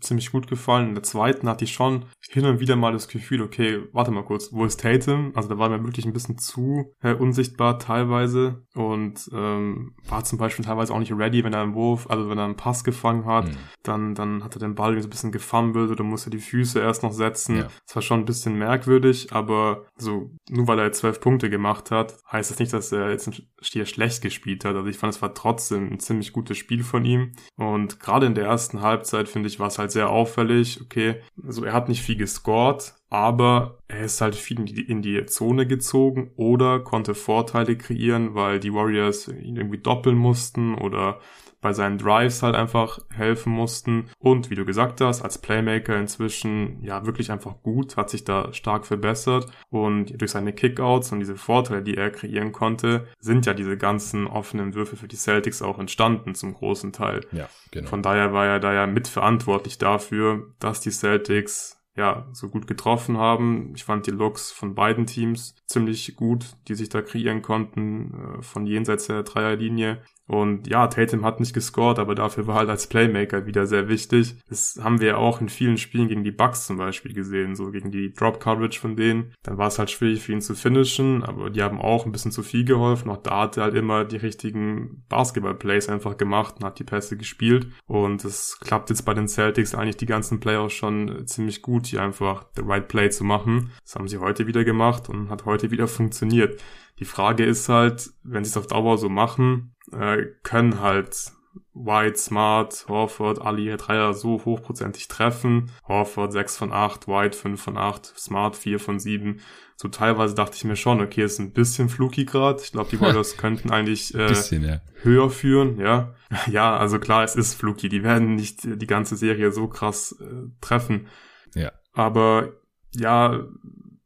[0.00, 0.88] ziemlich gut gefallen.
[0.88, 4.24] In der zweiten hatte ich schon hin und wieder mal das Gefühl, okay, warte mal
[4.24, 5.32] kurz, wo ist Tatum?
[5.34, 10.38] Also da war mir wirklich ein bisschen zu äh, unsichtbar teilweise und ähm, war zum
[10.38, 13.24] Beispiel teilweise auch nicht ready, wenn er einen Wurf, also wenn er einen Pass gefangen
[13.24, 13.56] hat, mhm.
[13.82, 17.02] dann, dann hat er den Ball so ein bisschen gefummelt oder musste die Füße erst
[17.02, 17.56] noch setzen.
[17.56, 17.68] Ja.
[17.86, 22.16] Das war schon ein bisschen merkwürdig, aber so, nur weil er zwölf Punkte gemacht hat,
[22.30, 23.30] heißt das nicht, dass er jetzt
[23.62, 24.76] hier schlecht gespielt hat.
[24.76, 28.34] Also ich fand, es war trotzdem ein ziemlich gutes Spiel von ihm und gerade in
[28.34, 30.80] der ersten Halbzeit, finde ich, war es halt sehr auffällig.
[30.82, 35.02] Okay, also er hat nicht viel gescored, aber er ist halt viel in die, in
[35.02, 41.20] die Zone gezogen oder konnte Vorteile kreieren, weil die Warriors ihn irgendwie doppeln mussten oder
[41.60, 44.08] bei seinen Drives halt einfach helfen mussten.
[44.18, 48.52] Und wie du gesagt hast, als Playmaker inzwischen ja wirklich einfach gut, hat sich da
[48.52, 49.46] stark verbessert.
[49.68, 54.26] Und durch seine Kickouts und diese Vorteile, die er kreieren konnte, sind ja diese ganzen
[54.26, 57.26] offenen Würfe für die Celtics auch entstanden zum großen Teil.
[57.32, 57.88] Ja, genau.
[57.88, 63.18] Von daher war er da ja mitverantwortlich dafür, dass die Celtics ja, so gut getroffen
[63.18, 63.74] haben.
[63.76, 68.42] Ich fand die Looks von beiden Teams ziemlich gut, die sich da kreieren konnten, äh,
[68.42, 70.02] von jenseits der Dreierlinie.
[70.30, 74.36] Und ja, Tatum hat nicht gescored, aber dafür war halt als Playmaker wieder sehr wichtig.
[74.48, 77.72] Das haben wir ja auch in vielen Spielen gegen die Bucks zum Beispiel gesehen, so
[77.72, 79.34] gegen die Drop Coverage von denen.
[79.42, 82.30] Dann war es halt schwierig für ihn zu finishen, aber die haben auch ein bisschen
[82.30, 83.10] zu viel geholfen.
[83.10, 87.16] Auch da hat er halt immer die richtigen Basketball-Plays einfach gemacht und hat die Pässe
[87.16, 87.66] gespielt.
[87.88, 92.02] Und es klappt jetzt bei den Celtics eigentlich die ganzen Playoffs schon ziemlich gut, hier
[92.02, 93.72] einfach the right play zu machen.
[93.82, 96.62] Das haben sie heute wieder gemacht und hat heute wieder funktioniert.
[97.00, 101.32] Die Frage ist halt, wenn sie es auf Dauer so machen, äh, können halt
[101.72, 105.70] White, Smart, Horford alle ihre Dreier so hochprozentig treffen.
[105.88, 109.40] Horford 6 von 8, White 5 von 8, Smart 4 von 7.
[109.76, 112.60] So teilweise dachte ich mir schon, okay, ist ein bisschen fluky gerade.
[112.62, 114.80] Ich glaube, die Warriors könnten eigentlich äh, bisschen, ja.
[115.02, 116.14] höher führen, ja.
[116.50, 117.88] ja, also klar, es ist fluky.
[117.88, 121.06] Die werden nicht die ganze Serie so krass äh, treffen.
[121.54, 121.72] Ja.
[121.94, 122.52] Aber
[122.92, 123.40] ja,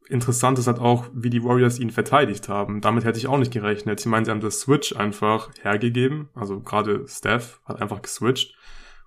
[0.09, 2.81] interessant ist halt auch, wie die Warriors ihn verteidigt haben.
[2.81, 3.99] Damit hätte ich auch nicht gerechnet.
[3.99, 6.29] Ich meine, sie haben das Switch einfach hergegeben.
[6.33, 8.55] Also gerade Steph hat einfach geswitcht.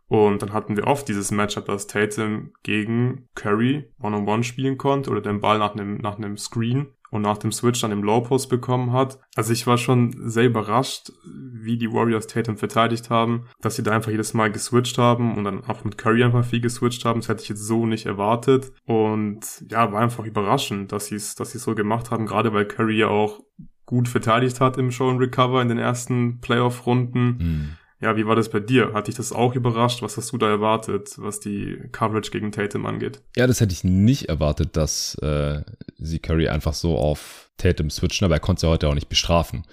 [0.09, 5.21] Und dann hatten wir oft dieses Matchup, dass Tatum gegen Curry One-on-One spielen konnte oder
[5.21, 8.49] den Ball nach einem, nach einem Screen und nach dem Switch dann im Low Post
[8.49, 9.19] bekommen hat.
[9.35, 13.93] Also ich war schon sehr überrascht, wie die Warriors Tatum verteidigt haben, dass sie da
[13.93, 17.21] einfach jedes Mal geswitcht haben und dann auch mit Curry einfach viel geswitcht haben.
[17.21, 18.73] Das hätte ich jetzt so nicht erwartet.
[18.85, 19.41] Und
[19.71, 22.67] ja, war einfach überraschend, dass sie es, dass sie es so gemacht haben, gerade weil
[22.67, 23.41] Curry ja auch
[23.87, 27.25] gut verteidigt hat im Show and Recover in den ersten Playoff-Runden.
[27.25, 27.69] Mhm.
[28.01, 28.93] Ja, wie war das bei dir?
[28.93, 30.03] Hat dich das auch überrascht?
[30.03, 33.21] Was hast du da erwartet, was die Coverage gegen Tatum angeht?
[33.37, 35.63] Ja, das hätte ich nicht erwartet, dass äh,
[35.99, 39.09] sie Curry einfach so auf Tatum switchen, aber er konnte es ja heute auch nicht
[39.09, 39.65] bestrafen.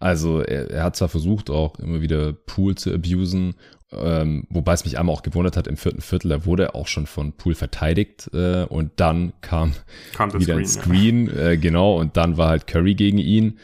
[0.00, 3.54] Also er, er hat zwar versucht, auch immer wieder Pool zu abusen,
[3.92, 6.88] ähm, wobei es mich einmal auch gewundert hat, im vierten Viertel, da wurde er auch
[6.88, 9.74] schon von Pool verteidigt äh, und dann kam,
[10.14, 11.50] kam wieder Screen, ein Screen, ja.
[11.50, 13.58] äh, genau, und dann war halt Curry gegen ihn.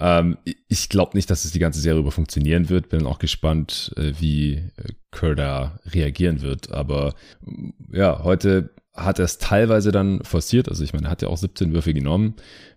[0.00, 2.88] Ähm, ich glaube nicht, dass es die ganze Serie über funktionieren wird.
[2.88, 6.72] Bin auch gespannt, äh, wie äh, Kerr reagieren wird.
[6.72, 7.14] Aber
[7.92, 10.68] ja, heute hat er es teilweise dann forciert.
[10.68, 12.34] Also ich meine, er hat ja auch 17 Würfe genommen.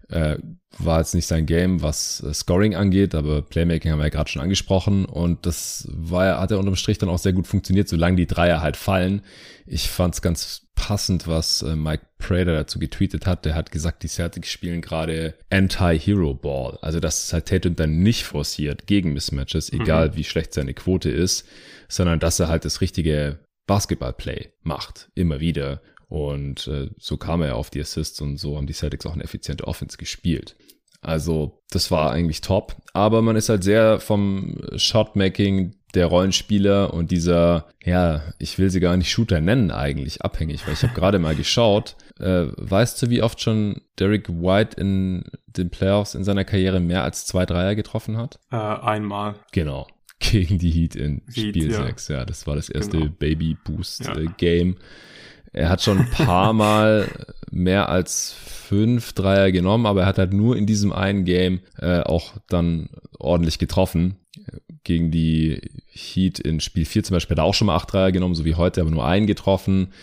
[0.10, 0.38] Äh,
[0.80, 4.30] war jetzt nicht sein Game, was äh, Scoring angeht, aber Playmaking haben wir ja gerade
[4.30, 8.16] schon angesprochen und das war, hat ja unterm Strich dann auch sehr gut funktioniert, solange
[8.16, 9.22] die Dreier halt fallen.
[9.66, 13.44] Ich fand es ganz passend, was äh, Mike Prater dazu getweetet hat.
[13.44, 16.78] Der hat gesagt, die Celtics spielen gerade Anti-Hero Ball.
[16.82, 20.16] Also dass es halt Tatum dann nicht forciert gegen Mismatches, egal mhm.
[20.16, 21.46] wie schlecht seine Quote ist,
[21.90, 25.82] sondern dass er halt das richtige Basketball-Play macht, immer wieder.
[26.10, 29.24] Und äh, so kam er auf die Assists und so haben die Celtics auch eine
[29.24, 30.56] effiziente Offense gespielt.
[31.02, 32.76] Also das war eigentlich top.
[32.94, 38.80] Aber man ist halt sehr vom Shotmaking der Rollenspieler und dieser, ja, ich will sie
[38.80, 41.96] gar nicht Shooter nennen eigentlich, abhängig, weil ich habe gerade mal geschaut.
[42.20, 47.04] Äh, weißt du, wie oft schon Derek White in den Playoffs in seiner Karriere mehr
[47.04, 48.40] als zwei Dreier getroffen hat?
[48.52, 49.36] Äh, einmal.
[49.52, 49.88] Genau.
[50.20, 51.86] Gegen die Heat in Heat, Spiel ja.
[51.86, 52.08] 6.
[52.10, 53.12] Ja, das war das erste genau.
[53.18, 54.14] Baby Boost ja.
[55.58, 57.10] Er hat schon ein paar Mal
[57.52, 62.02] mehr als fünf Dreier genommen, aber er hat halt nur in diesem einen Game äh,
[62.02, 64.18] auch dann ordentlich getroffen.
[64.84, 68.12] Gegen die Heat in Spiel 4 zum Beispiel hat er auch schon mal acht Dreier
[68.12, 69.94] genommen, so wie heute, aber nur einen getroffen.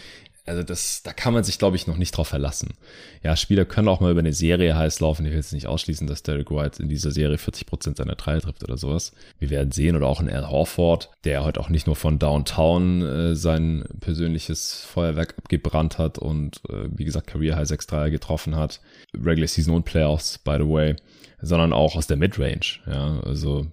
[0.46, 2.74] Also das, da kann man sich, glaube ich, noch nicht drauf verlassen.
[3.22, 5.24] Ja, Spieler können auch mal über eine Serie heiß laufen.
[5.24, 8.42] Ich will jetzt nicht ausschließen, dass Derek White in dieser Serie 40 Prozent seiner Dreier
[8.42, 9.12] trifft oder sowas.
[9.38, 9.96] Wir werden sehen.
[9.96, 14.85] Oder auch ein Al Horford, der heute auch nicht nur von Downtown äh, sein persönliches
[14.85, 18.80] Feuerwerk abgebrannt hat und, äh, wie gesagt, Career High 6 Dreier getroffen hat.
[19.14, 20.96] Regular Season und Playoffs, by the way.
[21.40, 22.80] Sondern auch aus der Midrange.
[22.87, 23.66] Ja, also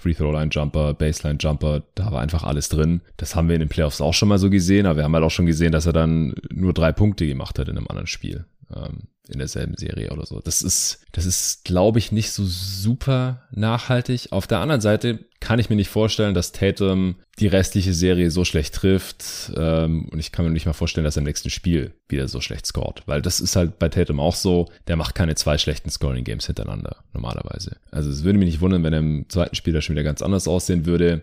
[0.00, 3.00] Free-Throw-Line-Jumper, Baseline-Jumper, da war einfach alles drin.
[3.16, 5.24] Das haben wir in den Playoffs auch schon mal so gesehen, aber wir haben halt
[5.24, 8.44] auch schon gesehen, dass er dann nur drei Punkte gemacht hat in einem anderen Spiel.
[8.74, 10.40] Ähm, in derselben Serie oder so.
[10.40, 14.28] Das ist, das ist, glaube ich, nicht so super nachhaltig.
[14.30, 18.44] Auf der anderen Seite kann ich mir nicht vorstellen, dass Tatum die restliche Serie so
[18.44, 19.52] schlecht trifft.
[19.56, 22.40] Ähm, und ich kann mir nicht mal vorstellen, dass er im nächsten Spiel wieder so
[22.40, 23.02] schlecht scored.
[23.06, 24.68] Weil das ist halt bei Tatum auch so.
[24.88, 27.76] Der macht keine zwei schlechten Scoring-Games hintereinander, normalerweise.
[27.90, 30.20] Also es würde mich nicht wundern, wenn er im zweiten Spiel da schon wieder ganz
[30.20, 31.22] anders aussehen würde.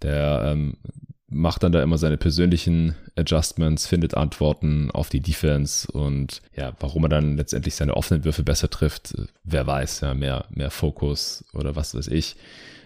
[0.00, 0.76] Der ähm,
[1.32, 7.04] macht dann da immer seine persönlichen Adjustments, findet Antworten auf die Defense und ja, warum
[7.04, 11.74] er dann letztendlich seine offenen Würfe besser trifft, wer weiß, ja, mehr, mehr Fokus oder
[11.76, 12.36] was weiß ich.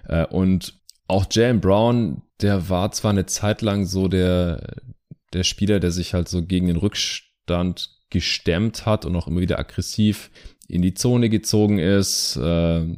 [0.09, 0.75] Äh, und
[1.09, 4.77] auch Jalen Brown, der war zwar eine Zeit lang so der,
[5.33, 9.59] der Spieler, der sich halt so gegen den Rückstand gestemmt hat und auch immer wieder
[9.59, 10.31] aggressiv
[10.69, 12.97] in die Zone gezogen ist, äh,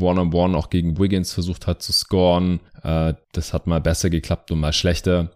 [0.00, 2.60] One-on-One auch gegen Wiggins versucht hat zu scoren.
[2.84, 5.32] Äh, das hat mal besser geklappt und mal schlechter.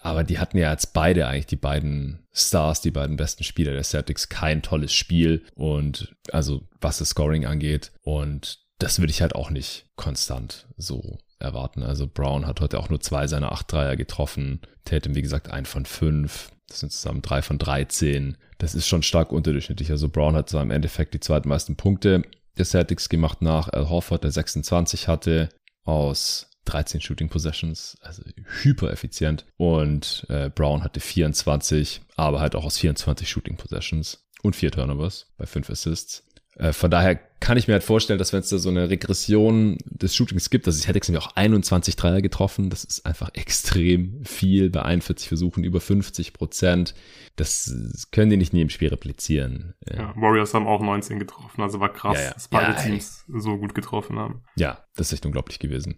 [0.00, 3.84] Aber die hatten ja jetzt beide eigentlich die beiden Stars, die beiden besten Spieler der
[3.84, 7.92] Celtics, kein tolles Spiel und also was das Scoring angeht.
[8.02, 11.82] Und das würde ich halt auch nicht konstant so erwarten.
[11.82, 14.60] Also Brown hat heute auch nur zwei seiner acht Dreier getroffen.
[14.84, 16.50] Tatum, wie gesagt, ein von fünf.
[16.68, 18.36] Das sind zusammen drei von 13.
[18.58, 19.90] Das ist schon stark unterdurchschnittlich.
[19.90, 22.22] Also Brown hat zwar im Endeffekt die zweitmeisten Punkte
[22.58, 25.48] der Celtics gemacht nach Al Horford, der 26 hatte,
[25.84, 28.22] aus 13 Shooting Possessions, also
[28.62, 29.44] hyper effizient.
[29.56, 35.26] Und äh, Brown hatte 24, aber halt auch aus 24 Shooting Possessions und vier Turnovers
[35.36, 36.24] bei fünf Assists.
[36.56, 39.76] Äh, von daher kann ich mir halt vorstellen, dass wenn es da so eine Regression
[39.84, 42.70] des Shootings gibt, dass ich hätte nämlich auch 21 Dreier getroffen.
[42.70, 46.94] Das ist einfach extrem viel bei 41 Versuchen, über 50 Prozent.
[47.36, 49.74] Das können die nicht nie im Spiel replizieren.
[49.92, 52.30] Ja, Warriors haben auch 19 getroffen, also war krass, ja, ja.
[52.32, 54.40] dass beide ja, Teams so gut getroffen haben.
[54.56, 55.96] Ja, das ist echt unglaublich gewesen.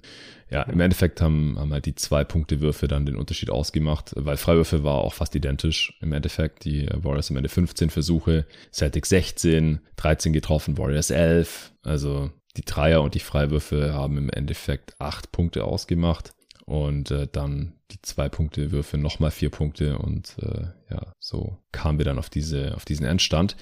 [0.48, 4.36] Ja, im Endeffekt haben, haben halt die zwei Punkte Würfe dann den Unterschied ausgemacht, weil
[4.36, 6.64] Freiwürfe war auch fast identisch im Endeffekt.
[6.64, 11.35] Die Warriors am Ende 15 Versuche, Celtics 16, 13 getroffen, Warriors 11.
[11.82, 16.32] Also die Dreier und die Freiwürfe haben im Endeffekt acht Punkte ausgemacht
[16.64, 21.98] und äh, dann die zwei Punkte Würfe nochmal vier Punkte und äh, ja, so kamen
[21.98, 23.56] wir dann auf diese, auf diesen Endstand.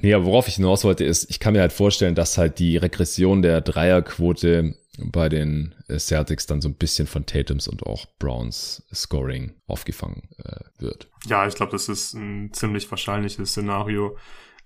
[0.00, 2.76] Nee, aber worauf ich hinaus wollte, ist, ich kann mir halt vorstellen, dass halt die
[2.76, 8.06] Regression der Dreierquote bei den äh, Celtics dann so ein bisschen von Tatums und auch
[8.18, 11.08] Browns Scoring aufgefangen äh, wird.
[11.26, 14.16] Ja, ich glaube, das ist ein ziemlich wahrscheinliches Szenario.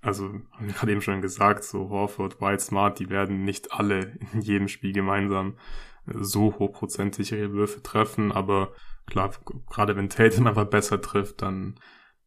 [0.00, 4.18] Also, habe ich gerade eben schon gesagt, so Horford, White, Smart, die werden nicht alle
[4.32, 5.56] in jedem Spiel gemeinsam
[6.06, 8.72] so hochprozentig ihre Würfe treffen, aber
[9.06, 9.30] klar,
[9.68, 11.74] gerade wenn Tatum einfach besser trifft, dann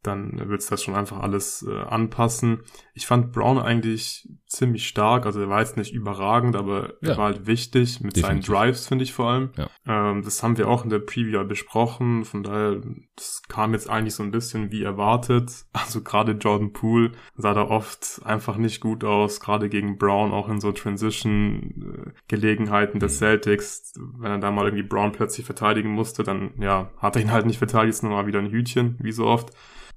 [0.04, 2.62] dann wird's das schon einfach alles äh, anpassen.
[2.94, 7.12] Ich fand Brown eigentlich ziemlich stark, also er war jetzt nicht überragend, aber ja.
[7.12, 8.46] er war halt wichtig mit Definitiv.
[8.48, 9.52] seinen Drives, finde ich vor allem.
[9.56, 9.70] Ja.
[9.88, 12.82] Ähm, das haben wir auch in der Preview besprochen, von daher,
[13.16, 15.66] das kam jetzt eigentlich so ein bisschen wie erwartet.
[15.92, 20.48] Also gerade Jordan Poole sah da oft einfach nicht gut aus, gerade gegen Brown, auch
[20.48, 23.14] in so Transition-Gelegenheiten der mhm.
[23.14, 23.94] Celtics.
[24.18, 27.46] Wenn er da mal irgendwie Brown plötzlich verteidigen musste, dann ja, hat er ihn halt
[27.46, 29.52] nicht verteidigt, ist nochmal wieder ein Hütchen, wie so oft.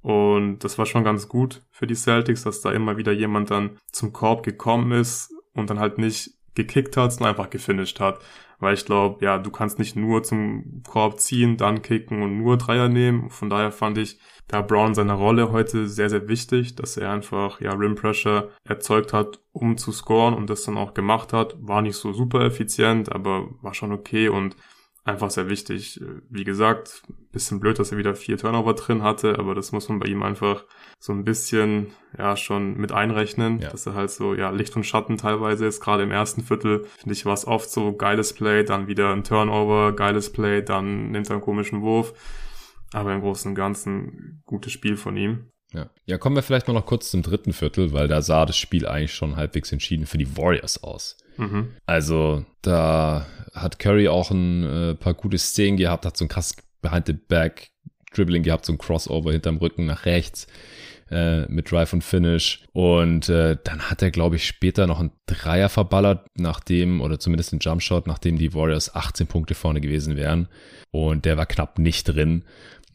[0.05, 3.79] Und das war schon ganz gut für die Celtics, dass da immer wieder jemand dann
[3.91, 8.19] zum Korb gekommen ist und dann halt nicht gekickt hat, sondern einfach gefinisht hat.
[8.59, 12.57] Weil ich glaube, ja, du kannst nicht nur zum Korb ziehen, dann kicken und nur
[12.57, 13.31] Dreier nehmen.
[13.31, 17.59] Von daher fand ich da Brown seine Rolle heute sehr, sehr wichtig, dass er einfach,
[17.59, 21.55] ja, Rim Pressure erzeugt hat, um zu scoren und das dann auch gemacht hat.
[21.59, 24.55] War nicht so super effizient, aber war schon okay und
[25.05, 26.01] einfach sehr wichtig.
[26.29, 29.99] Wie gesagt, bisschen blöd, dass er wieder vier Turnover drin hatte, aber das muss man
[29.99, 30.65] bei ihm einfach
[30.99, 33.69] so ein bisschen ja schon mit einrechnen, ja.
[33.69, 35.79] dass er halt so ja Licht und Schatten teilweise ist.
[35.79, 39.23] Gerade im ersten Viertel finde ich war es oft so geiles Play, dann wieder ein
[39.23, 42.13] Turnover, geiles Play, dann nimmt er einen komischen Wurf.
[42.91, 45.51] Aber im Großen und Ganzen gutes Spiel von ihm.
[45.73, 45.89] Ja.
[46.05, 48.87] ja, kommen wir vielleicht mal noch kurz zum dritten Viertel, weil da sah das Spiel
[48.87, 51.17] eigentlich schon halbwegs entschieden für die Warriors aus.
[51.37, 51.73] Mhm.
[51.85, 56.55] Also da hat Curry auch ein äh, paar gute Szenen gehabt, hat so ein krass
[56.81, 57.69] behind the back
[58.13, 60.47] Dribbling gehabt, so ein Crossover hinterm Rücken nach rechts
[61.11, 62.63] äh, mit Drive und Finish.
[62.73, 67.53] Und äh, dann hat er, glaube ich, später noch einen Dreier verballert, nachdem, oder zumindest
[67.53, 70.47] einen Jumpshot, nachdem die Warriors 18 Punkte vorne gewesen wären.
[70.91, 72.45] Und der war knapp nicht drin.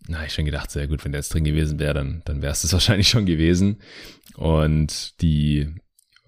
[0.09, 2.53] Na, ich schon gedacht, sehr gut, wenn der jetzt drin gewesen wäre, dann, dann wäre
[2.53, 3.81] es das wahrscheinlich schon gewesen.
[4.37, 5.69] Und die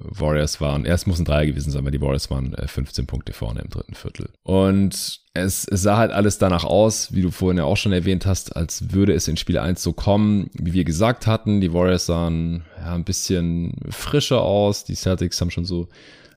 [0.05, 3.33] Warriors waren, erst muss ein Dreier gewesen sein, weil die Warriors waren 15 äh, Punkte
[3.33, 4.31] vorne im dritten Viertel.
[4.43, 8.57] Und es, sah halt alles danach aus, wie du vorhin ja auch schon erwähnt hast,
[8.57, 11.61] als würde es in Spiel 1 so kommen, wie wir gesagt hatten.
[11.61, 14.85] Die Warriors sahen ja ein bisschen frischer aus.
[14.85, 15.89] Die Celtics haben schon so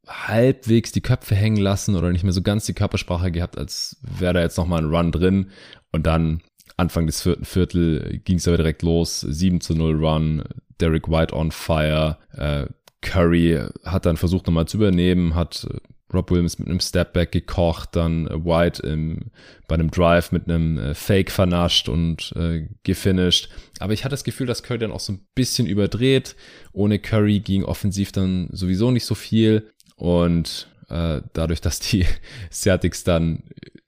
[0.08, 4.34] halbwegs die Köpfe hängen lassen oder nicht mehr so ganz die Körpersprache gehabt, als wäre
[4.34, 5.50] da jetzt nochmal ein Run drin.
[5.92, 6.42] Und dann
[6.78, 9.22] Anfang des vierten Viertel ging es aber direkt los.
[9.22, 10.44] 7 zu 0 Run,
[10.80, 12.18] Derek White on fire.
[12.34, 12.68] Äh,
[13.02, 15.78] Curry hat dann versucht nochmal zu übernehmen, hat äh,
[16.14, 19.32] Rob Williams mit einem Stepback gekocht, dann White im,
[19.68, 23.50] bei einem Drive mit einem äh, Fake vernascht und äh, gefinisht.
[23.80, 26.36] Aber ich hatte das Gefühl, dass Curry dann auch so ein bisschen überdreht.
[26.74, 29.72] Ohne Curry ging offensiv dann sowieso nicht so viel.
[29.96, 32.06] Und äh, dadurch, dass die
[32.52, 33.44] Celtics dann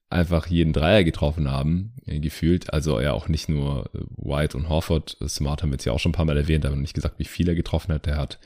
[0.10, 2.74] einfach jeden Dreier getroffen haben, äh, gefühlt.
[2.74, 5.18] Also ja auch nicht nur äh, White und Horford.
[5.28, 7.26] Smart haben wir jetzt ja auch schon ein paar Mal erwähnt, aber nicht gesagt, wie
[7.26, 8.08] viel er getroffen hat.
[8.08, 8.40] Er hat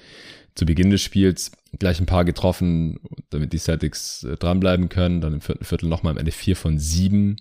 [0.55, 5.21] zu Beginn des Spiels gleich ein paar getroffen, damit die Celtics äh, dranbleiben können.
[5.21, 7.37] Dann im vierten Viertel nochmal am Ende vier von sieben.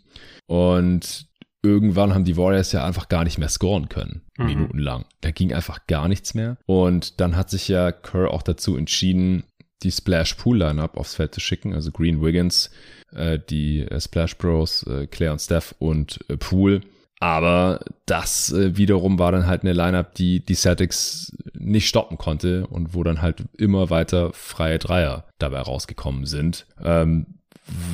[0.47, 1.27] Und
[1.63, 4.47] irgendwann haben die Warriors ja einfach gar nicht mehr scoren können, mhm.
[4.47, 5.05] minutenlang.
[5.21, 6.57] Da ging einfach gar nichts mehr.
[6.67, 9.45] Und dann hat sich ja Kerr auch dazu entschieden,
[9.83, 12.71] die Splash Pool Lineup aufs Feld zu schicken, also Green Wiggins,
[13.13, 16.83] äh, die äh, Splash Bros, äh, Claire und Steph und äh, Pool.
[17.21, 22.67] Aber das äh, wiederum war dann halt eine Lineup, die die Celtics nicht stoppen konnte
[22.67, 26.65] und wo dann halt immer weiter freie Dreier dabei rausgekommen sind.
[26.83, 27.27] Ähm,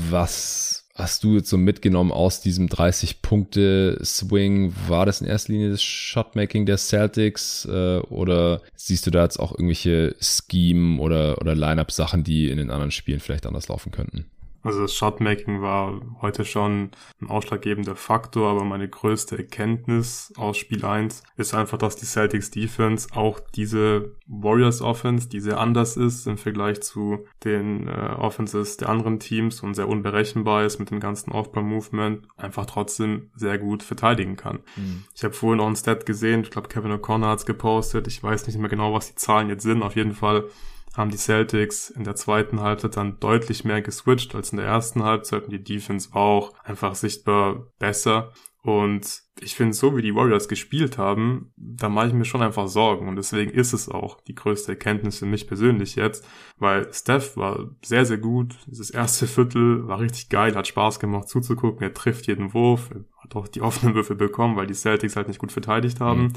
[0.09, 4.73] was hast du jetzt so mitgenommen aus diesem 30-Punkte-Swing?
[4.87, 9.39] War das in erster Linie das Shotmaking der Celtics äh, oder siehst du da jetzt
[9.39, 14.27] auch irgendwelche Scheme oder, oder Lineup-Sachen, die in den anderen Spielen vielleicht anders laufen könnten?
[14.67, 20.85] Also das Shotmaking war heute schon ein ausschlaggebender Faktor, aber meine größte Erkenntnis aus Spiel
[20.85, 26.27] 1 ist einfach, dass die Celtics Defense auch diese Warriors Offense, die sehr anders ist
[26.27, 30.99] im Vergleich zu den äh, Offenses der anderen Teams und sehr unberechenbar ist mit dem
[30.99, 34.59] ganzen Aufbau-Movement, einfach trotzdem sehr gut verteidigen kann.
[34.75, 35.05] Mhm.
[35.15, 38.21] Ich habe vorhin auch ein Stat gesehen, ich glaube Kevin O'Connor hat es gepostet, ich
[38.21, 40.49] weiß nicht mehr genau, was die Zahlen jetzt sind, auf jeden Fall
[40.97, 45.03] haben die Celtics in der zweiten Halbzeit dann deutlich mehr geswitcht als in der ersten
[45.03, 48.33] Halbzeit und die Defense war auch einfach sichtbar besser.
[48.67, 52.67] Und ich finde, so wie die Warriors gespielt haben, da mache ich mir schon einfach
[52.67, 53.07] Sorgen.
[53.07, 56.27] Und deswegen ist es auch die größte Erkenntnis für mich persönlich jetzt,
[56.59, 58.57] weil Steph war sehr, sehr gut.
[58.67, 61.85] Dieses erste Viertel war richtig geil, hat Spaß gemacht zuzugucken.
[61.85, 65.29] Er trifft jeden Wurf, er hat auch die offenen Würfe bekommen, weil die Celtics halt
[65.29, 66.23] nicht gut verteidigt haben.
[66.23, 66.33] Mhm.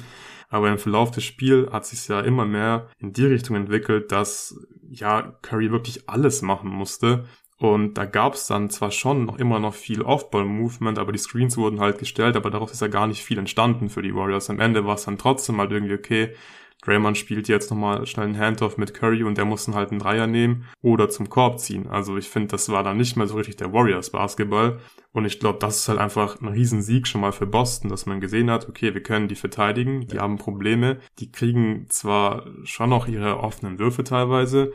[0.49, 4.55] Aber im Verlauf des Spiels hat sich ja immer mehr in die Richtung entwickelt, dass
[4.87, 7.25] ja Curry wirklich alles machen musste
[7.59, 11.57] und da gab es dann zwar schon noch immer noch viel Off-Ball-Movement, aber die Screens
[11.57, 14.49] wurden halt gestellt, aber daraus ist ja gar nicht viel entstanden für die Warriors.
[14.49, 16.33] Am Ende war es dann trotzdem halt irgendwie okay,
[16.81, 19.99] Draymond spielt jetzt nochmal schnell einen Handoff mit Curry und der muss dann halt einen
[19.99, 21.87] Dreier nehmen oder zum Korb ziehen.
[21.87, 24.79] Also ich finde, das war dann nicht mehr so richtig der Warriors Basketball.
[25.11, 28.21] Und ich glaube, das ist halt einfach ein Riesensieg schon mal für Boston, dass man
[28.21, 33.07] gesehen hat, okay, wir können die verteidigen, die haben Probleme, die kriegen zwar schon noch
[33.07, 34.71] ihre offenen Würfe teilweise,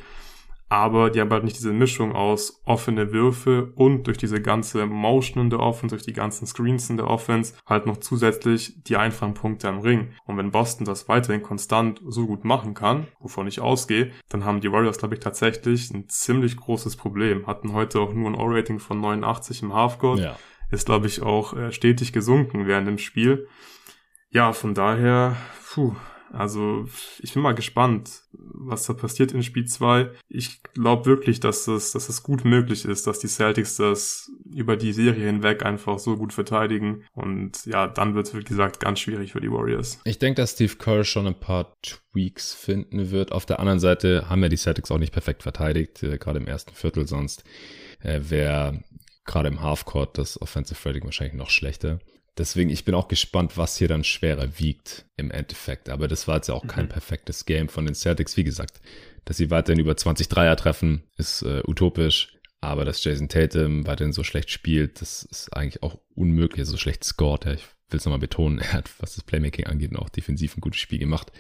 [0.68, 5.44] aber die haben halt nicht diese Mischung aus offene Würfe und durch diese ganze Motion
[5.44, 9.34] in der Offense, durch die ganzen Screens in der Offense halt noch zusätzlich die einfachen
[9.34, 10.14] Punkte am Ring.
[10.24, 14.60] Und wenn Boston das weiterhin konstant so gut machen kann, wovon ich ausgehe, dann haben
[14.60, 17.46] die Warriors, glaube ich, tatsächlich ein ziemlich großes Problem.
[17.46, 20.20] Hatten heute auch nur ein O-Rating von 89 im Halfcourt.
[20.20, 20.36] Ja.
[20.70, 23.46] Ist, glaube ich, auch äh, stetig gesunken während dem Spiel.
[24.30, 25.36] Ja, von daher,
[25.72, 25.94] puh,
[26.32, 26.86] also
[27.20, 30.10] ich bin mal gespannt, was da passiert in Spiel 2.
[30.28, 34.76] Ich glaube wirklich, dass es, dass es gut möglich ist, dass die Celtics das über
[34.76, 37.04] die Serie hinweg einfach so gut verteidigen.
[37.12, 40.00] Und ja, dann wird es, wie gesagt, ganz schwierig für die Warriors.
[40.04, 43.32] Ich denke, dass Steve Kerr schon ein paar Tweaks finden wird.
[43.32, 46.46] Auf der anderen Seite haben ja die Celtics auch nicht perfekt verteidigt, äh, gerade im
[46.46, 47.44] ersten Viertel sonst.
[48.00, 48.82] Äh, wäre
[49.24, 52.00] gerade im Halfcourt das Offensive Rating wahrscheinlich noch schlechter.
[52.36, 55.88] Deswegen, ich bin auch gespannt, was hier dann schwerer wiegt im Endeffekt.
[55.88, 56.90] Aber das war jetzt ja auch kein mhm.
[56.90, 58.36] perfektes Game von den Celtics.
[58.36, 58.80] Wie gesagt,
[59.24, 62.34] dass sie weiterhin über 20 Dreier treffen, ist äh, utopisch.
[62.60, 67.04] Aber dass Jason Tatum weiterhin so schlecht spielt, das ist eigentlich auch unmöglich, so schlecht
[67.04, 67.44] scored.
[67.44, 70.60] Ja, ich will es nochmal betonen, er hat, was das Playmaking angeht, auch defensiv ein
[70.60, 71.30] gutes Spiel gemacht.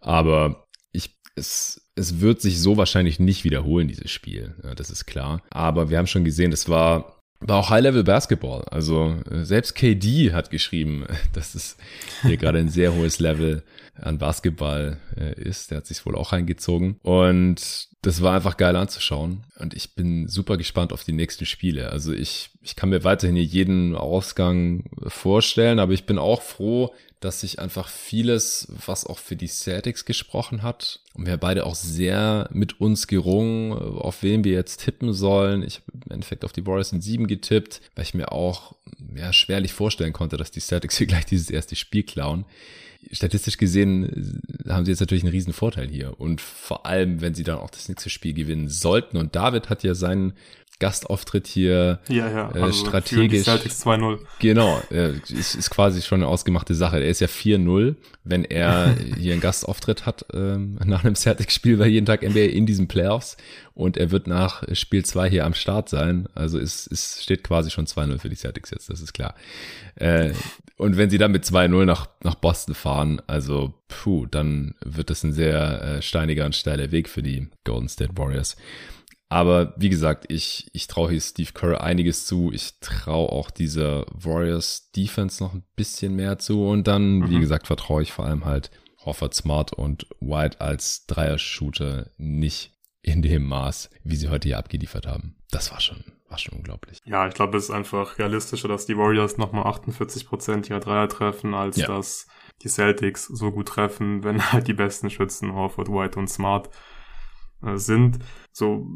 [0.00, 4.56] Aber ich, es, es wird sich so wahrscheinlich nicht wiederholen, dieses Spiel.
[4.64, 5.42] Ja, das ist klar.
[5.50, 8.64] Aber wir haben schon gesehen, es war war auch High-Level Basketball.
[8.70, 11.76] Also äh, selbst KD hat geschrieben, dass es
[12.22, 13.62] hier gerade ein sehr hohes Level
[14.00, 15.70] an Basketball äh, ist.
[15.70, 16.96] Der hat sich wohl auch reingezogen.
[17.02, 19.44] Und das war einfach geil anzuschauen.
[19.58, 21.90] Und ich bin super gespannt auf die nächsten Spiele.
[21.90, 26.92] Also ich, ich kann mir weiterhin jeden Ausgang vorstellen, aber ich bin auch froh,
[27.24, 31.74] dass sich einfach vieles, was auch für die Celtics gesprochen hat, und wir beide auch
[31.74, 35.62] sehr mit uns gerungen, auf wen wir jetzt tippen sollen.
[35.62, 38.74] Ich habe im Endeffekt auf die Warriors in sieben getippt, weil ich mir auch
[39.14, 42.44] ja, schwerlich vorstellen konnte, dass die Celtics hier gleich dieses erste Spiel klauen.
[43.10, 46.18] Statistisch gesehen haben sie jetzt natürlich einen riesen Vorteil hier.
[46.18, 49.16] Und vor allem, wenn sie dann auch das nächste Spiel gewinnen sollten.
[49.16, 50.34] Und David hat ja seinen
[50.82, 52.54] Gastauftritt hier ja, ja.
[52.54, 53.44] Äh, also strategisch.
[53.44, 54.18] Celtics 2-0.
[54.40, 56.98] Genau, äh, ist, ist quasi schon eine ausgemachte Sache.
[56.98, 61.86] Er ist ja 4-0, wenn er hier einen Gastauftritt hat ähm, nach einem Celtics-Spiel bei
[61.86, 63.36] jeden Tag NBA in diesen Playoffs
[63.74, 66.28] und er wird nach Spiel 2 hier am Start sein.
[66.34, 69.36] Also es, es steht quasi schon 2-0 für die Celtics jetzt, das ist klar.
[69.94, 70.32] Äh,
[70.76, 75.22] und wenn sie dann mit 2-0 nach, nach Boston fahren, also puh, dann wird das
[75.22, 78.56] ein sehr äh, steiniger und steiler Weg für die Golden State Warriors.
[79.32, 82.52] Aber wie gesagt, ich, ich traue hier Steve Kerr einiges zu.
[82.52, 86.66] Ich traue auch dieser Warriors Defense noch ein bisschen mehr zu.
[86.66, 87.30] Und dann, mhm.
[87.30, 88.70] wie gesagt, vertraue ich vor allem halt
[89.06, 95.06] Hoffert Smart und White als Dreier-Shooter nicht in dem Maß, wie sie heute hier abgeliefert
[95.06, 95.34] haben.
[95.50, 96.98] Das war schon, war schon unglaublich.
[97.06, 101.08] Ja, ich glaube, es ist einfach realistischer, dass die Warriors nochmal 48 Prozent ihrer Dreier
[101.08, 101.86] treffen, als ja.
[101.86, 102.26] dass
[102.60, 106.68] die Celtics so gut treffen, wenn halt die besten Schützen Horford, White und Smart
[107.74, 108.18] sind.
[108.52, 108.86] So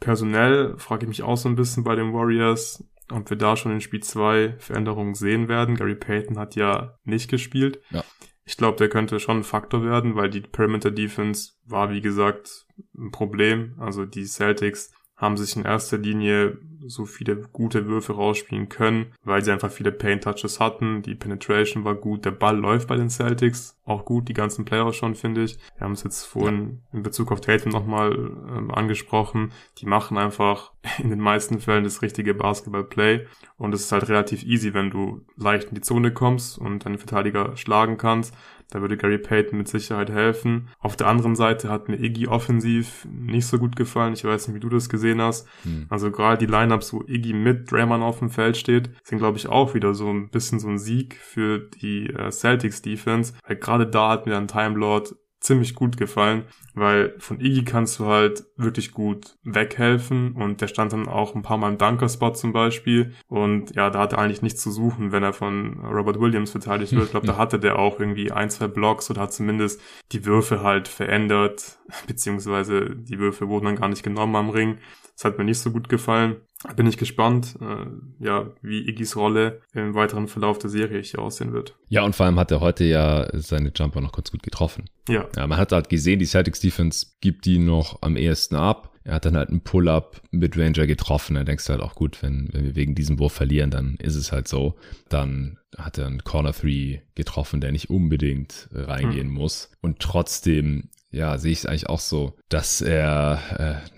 [0.00, 3.72] personell frage ich mich auch so ein bisschen bei den Warriors, ob wir da schon
[3.72, 5.76] in Spiel 2 Veränderungen sehen werden.
[5.76, 7.80] Gary Payton hat ja nicht gespielt.
[7.90, 8.04] Ja.
[8.44, 12.66] Ich glaube, der könnte schon ein Faktor werden, weil die Perimeter Defense war, wie gesagt,
[12.96, 13.74] ein Problem.
[13.78, 19.44] Also die Celtics haben sich in erster Linie so viele gute Würfe rausspielen können, weil
[19.44, 21.02] sie einfach viele Paint Touches hatten.
[21.02, 24.92] Die Penetration war gut, der Ball läuft bei den Celtics auch gut, die ganzen Player
[24.92, 25.58] schon, finde ich.
[25.76, 29.52] Wir haben es jetzt vorhin in Bezug auf Tatum nochmal ähm, angesprochen.
[29.78, 34.44] Die machen einfach in den meisten Fällen das richtige Basketball-Play und es ist halt relativ
[34.44, 38.34] easy, wenn du leicht in die Zone kommst und deinen Verteidiger schlagen kannst
[38.70, 40.68] da würde Gary Payton mit Sicherheit helfen.
[40.78, 44.12] Auf der anderen Seite hat mir Iggy offensiv nicht so gut gefallen.
[44.12, 45.48] Ich weiß nicht, wie du das gesehen hast.
[45.62, 45.86] Hm.
[45.88, 49.48] Also gerade die Lineups, wo Iggy mit Draymond auf dem Feld steht, sind, glaube ich,
[49.48, 53.32] auch wieder so ein bisschen so ein Sieg für die äh, Celtics Defense.
[53.46, 57.98] Weil gerade da hat mir ein Time Lord ziemlich gut gefallen, weil von Iggy kannst
[57.98, 62.32] du halt wirklich gut weghelfen und der stand dann auch ein paar Mal im Dunker-Spot
[62.32, 66.20] zum Beispiel und ja, da hat er eigentlich nichts zu suchen, wenn er von Robert
[66.20, 67.04] Williams verteidigt wird.
[67.04, 69.80] Ich glaube, da hatte der auch irgendwie ein, zwei Blocks oder hat zumindest
[70.12, 74.78] die Würfe halt verändert, beziehungsweise die Würfe wurden dann gar nicht genommen am Ring.
[75.14, 76.36] Das hat mir nicht so gut gefallen.
[76.76, 81.52] Bin ich gespannt, äh, ja, wie Iggys Rolle im weiteren Verlauf der Serie hier aussehen
[81.52, 81.76] wird.
[81.88, 84.90] Ja, und vor allem hat er heute ja seine Jumper noch kurz gut getroffen.
[85.08, 85.28] Ja.
[85.36, 88.92] ja man hat halt gesehen, die Celtics Defense gibt die noch am ehesten ab.
[89.04, 91.36] Er hat dann halt einen Pull-up mit Ranger getroffen.
[91.36, 94.16] Da denkst du halt auch gut, wenn, wenn wir wegen diesem Wurf verlieren, dann ist
[94.16, 94.74] es halt so.
[95.08, 99.34] Dann hat er einen Corner 3 getroffen, der nicht unbedingt reingehen hm.
[99.34, 99.70] muss.
[99.80, 103.40] Und trotzdem ja, sehe ich es eigentlich auch so, dass er
[103.86, 103.97] äh,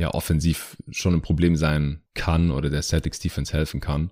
[0.00, 4.10] ja offensiv schon ein Problem sein kann oder der Celtics Defense helfen kann.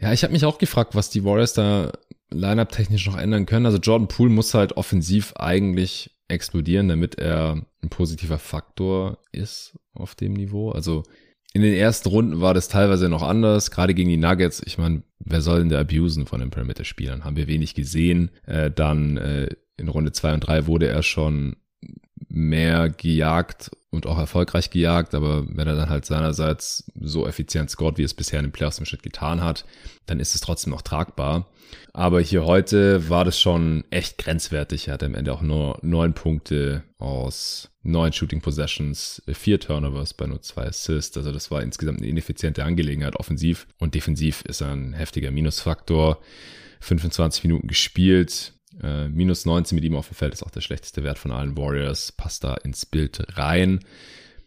[0.00, 1.92] Ja, ich habe mich auch gefragt, was die Warriors da
[2.30, 3.66] Lineup technisch noch ändern können.
[3.66, 10.14] Also Jordan Poole muss halt offensiv eigentlich explodieren, damit er ein positiver Faktor ist auf
[10.14, 10.70] dem Niveau.
[10.70, 11.04] Also
[11.52, 14.62] in den ersten Runden war das teilweise noch anders, gerade gegen die Nuggets.
[14.66, 17.24] Ich meine, wer soll denn da abusen von den Perimeter-Spielern?
[17.24, 18.30] Haben wir wenig gesehen.
[18.44, 21.56] Äh, dann äh, in Runde zwei und drei wurde er schon
[22.28, 27.98] mehr gejagt und auch erfolgreich gejagt, aber wenn er dann halt seinerseits so effizient scored,
[27.98, 29.64] wie es bisher in den Playoffs im Schnitt getan hat,
[30.06, 31.46] dann ist es trotzdem noch tragbar.
[31.92, 34.88] Aber hier heute war das schon echt grenzwertig.
[34.88, 40.26] Er hat am Ende auch nur neun Punkte aus neun Shooting Possessions, vier Turnovers bei
[40.26, 41.16] nur zwei Assists.
[41.16, 46.20] Also das war insgesamt eine ineffiziente Angelegenheit offensiv und defensiv ist ein heftiger Minusfaktor.
[46.80, 51.02] 25 Minuten gespielt, äh, minus 19 mit ihm auf dem Feld ist auch der schlechteste
[51.02, 52.12] Wert von allen Warriors.
[52.12, 53.80] Passt da ins Bild rein.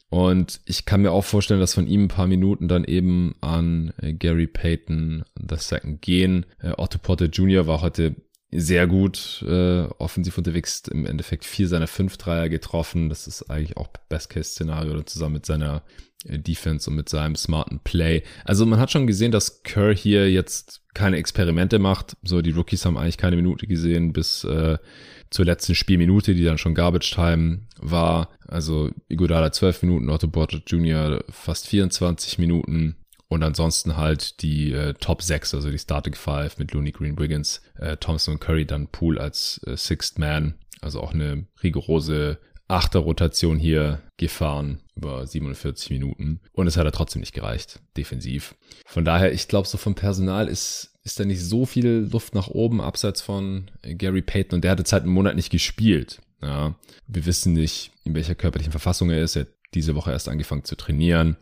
[0.09, 3.93] Und ich kann mir auch vorstellen, dass von ihm ein paar Minuten dann eben an
[4.01, 6.45] äh, Gary Payton II gehen.
[6.59, 7.67] Äh, Otto Porter Jr.
[7.67, 8.15] war heute
[8.51, 13.09] sehr gut äh, offensiv unterwegs, im Endeffekt vier seiner fünf Dreier getroffen.
[13.09, 15.83] Das ist eigentlich auch Best-Case-Szenario zusammen mit seiner
[16.25, 18.23] äh, Defense und mit seinem smarten Play.
[18.45, 22.15] Also man hat schon gesehen, dass Kerr hier jetzt keine Experimente macht.
[22.23, 24.77] So, die Rookies haben eigentlich keine Minute gesehen bis äh,
[25.29, 28.29] zur letzten Spielminute, die dann schon Garbage Time war.
[28.47, 31.23] Also Iguodala 12 Minuten, Otto Porter Jr.
[31.29, 32.95] fast 24 Minuten.
[33.29, 37.61] Und ansonsten halt die äh, Top 6, also die Starting Five mit Looney Green Wiggins,
[37.77, 40.55] äh, Thompson und Curry, dann Pool als äh, Sixth Man.
[40.81, 46.39] Also auch eine rigorose Achter-Rotation hier gefahren über 47 Minuten.
[46.53, 48.55] Und es hat er trotzdem nicht gereicht, defensiv.
[48.85, 52.47] Von daher, ich glaube, so vom Personal ist, ist da nicht so viel Luft nach
[52.47, 54.57] oben, abseits von Gary Payton.
[54.57, 56.21] Und der hat jetzt halt einen Monat nicht gespielt.
[56.41, 56.75] Ja,
[57.07, 59.35] wir wissen nicht, in welcher körperlichen Verfassung er ist.
[59.35, 61.37] Er hat diese Woche erst angefangen zu trainieren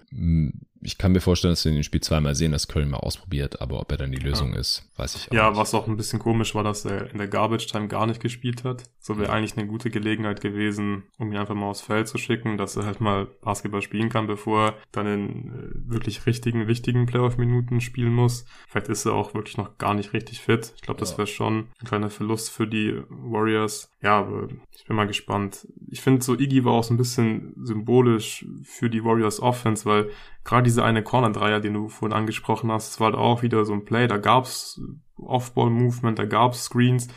[0.85, 3.61] ich kann mir vorstellen, dass wir in dem Spiel zweimal sehen, dass Curry mal ausprobiert,
[3.61, 4.59] aber ob er dann die Lösung ja.
[4.59, 5.59] ist, weiß ich auch Ja, nicht.
[5.59, 8.63] was auch ein bisschen komisch war, dass er in der Garbage Time gar nicht gespielt
[8.63, 8.83] hat.
[8.99, 12.57] So wäre eigentlich eine gute Gelegenheit gewesen, um ihn einfach mal aufs Feld zu schicken,
[12.57, 17.05] dass er halt mal Basketball spielen kann, bevor er dann in äh, wirklich richtigen, wichtigen
[17.05, 18.45] Playoff-Minuten spielen muss.
[18.67, 20.73] Vielleicht ist er auch wirklich noch gar nicht richtig fit.
[20.75, 23.89] Ich glaube, das wäre schon ein kleiner Verlust für die Warriors.
[24.05, 24.27] Ja,
[24.71, 25.67] ich bin mal gespannt.
[25.89, 30.11] Ich finde, so Iggy war auch so ein bisschen symbolisch für die Warriors Offense, weil
[30.43, 33.73] gerade diese eine Corner-Dreier, den du vorhin angesprochen hast, das war halt auch wieder so
[33.73, 34.79] ein Play, da gab's
[35.17, 37.07] Off-Ball-Movement, da gab's Screens,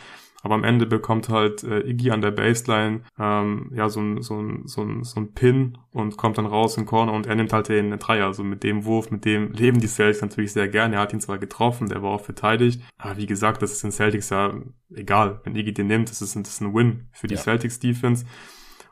[0.43, 4.41] aber am Ende bekommt halt äh, Iggy an der Baseline ähm, ja so ein, so,
[4.41, 7.53] ein, so, ein, so ein Pin und kommt dann raus in Corner und er nimmt
[7.53, 8.27] halt den Dreier.
[8.27, 10.93] Also mit dem Wurf, mit dem leben die Celtics natürlich sehr gern.
[10.93, 13.93] Er hat ihn zwar getroffen, der war auch verteidigt, aber wie gesagt, das ist den
[13.93, 14.55] Celtics ja
[14.95, 15.41] egal.
[15.45, 17.41] Wenn Iggy den nimmt, das ist, das ist ein Win für die ja.
[17.41, 18.25] Celtics Defense.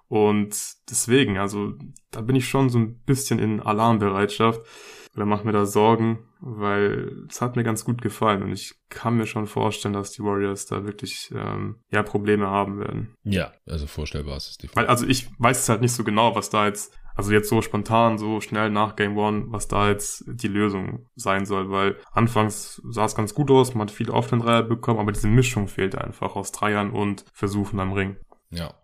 [0.08, 0.56] Und
[0.88, 1.74] deswegen, also
[2.10, 4.60] da bin ich schon so ein bisschen in Alarmbereitschaft
[5.16, 9.16] oder mache mir da Sorgen, weil es hat mir ganz gut gefallen und ich kann
[9.16, 13.14] mir schon vorstellen, dass die Warriors da wirklich ähm, ja Probleme haben werden.
[13.24, 14.76] Ja, also vorstellbar ist es definitiv.
[14.76, 17.62] Weil, also ich weiß es halt nicht so genau, was da jetzt, also jetzt so
[17.62, 22.82] spontan, so schnell nach Game One, was da jetzt die Lösung sein soll, weil anfangs
[22.90, 25.96] sah es ganz gut aus, man hat viele offenen Dreier bekommen, aber diese Mischung fehlt
[25.96, 28.16] einfach aus Dreiern und Versuchen am Ring.
[28.50, 28.74] Ja.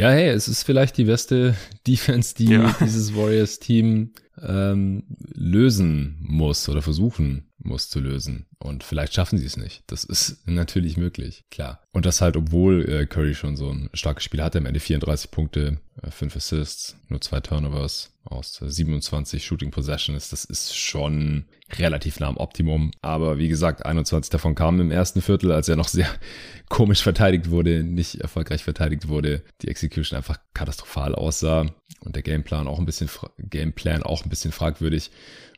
[0.00, 1.54] Ja, hey, es ist vielleicht die beste
[1.86, 2.74] Defense, die ja.
[2.80, 8.46] dieses Warriors-Team ähm, lösen muss oder versuchen muss zu lösen.
[8.58, 9.82] Und vielleicht schaffen sie es nicht.
[9.88, 11.82] Das ist natürlich möglich, klar.
[11.92, 15.30] Und das halt, obwohl äh, Curry schon so ein starkes Spiel hatte, am Ende 34
[15.30, 20.30] Punkte, äh, 5 Assists, nur zwei Turnovers aus äh, 27 Shooting Possessions.
[20.30, 21.46] Das ist schon
[21.78, 22.90] relativ nah am Optimum.
[23.02, 26.08] Aber wie gesagt, 21 davon kamen im ersten Viertel, als er noch sehr
[26.68, 31.66] komisch verteidigt wurde, nicht erfolgreich verteidigt wurde, die Execution einfach katastrophal aussah
[32.00, 33.08] und der Gameplan auch ein bisschen,
[33.38, 35.10] Gameplan auch ein bisschen fragwürdig.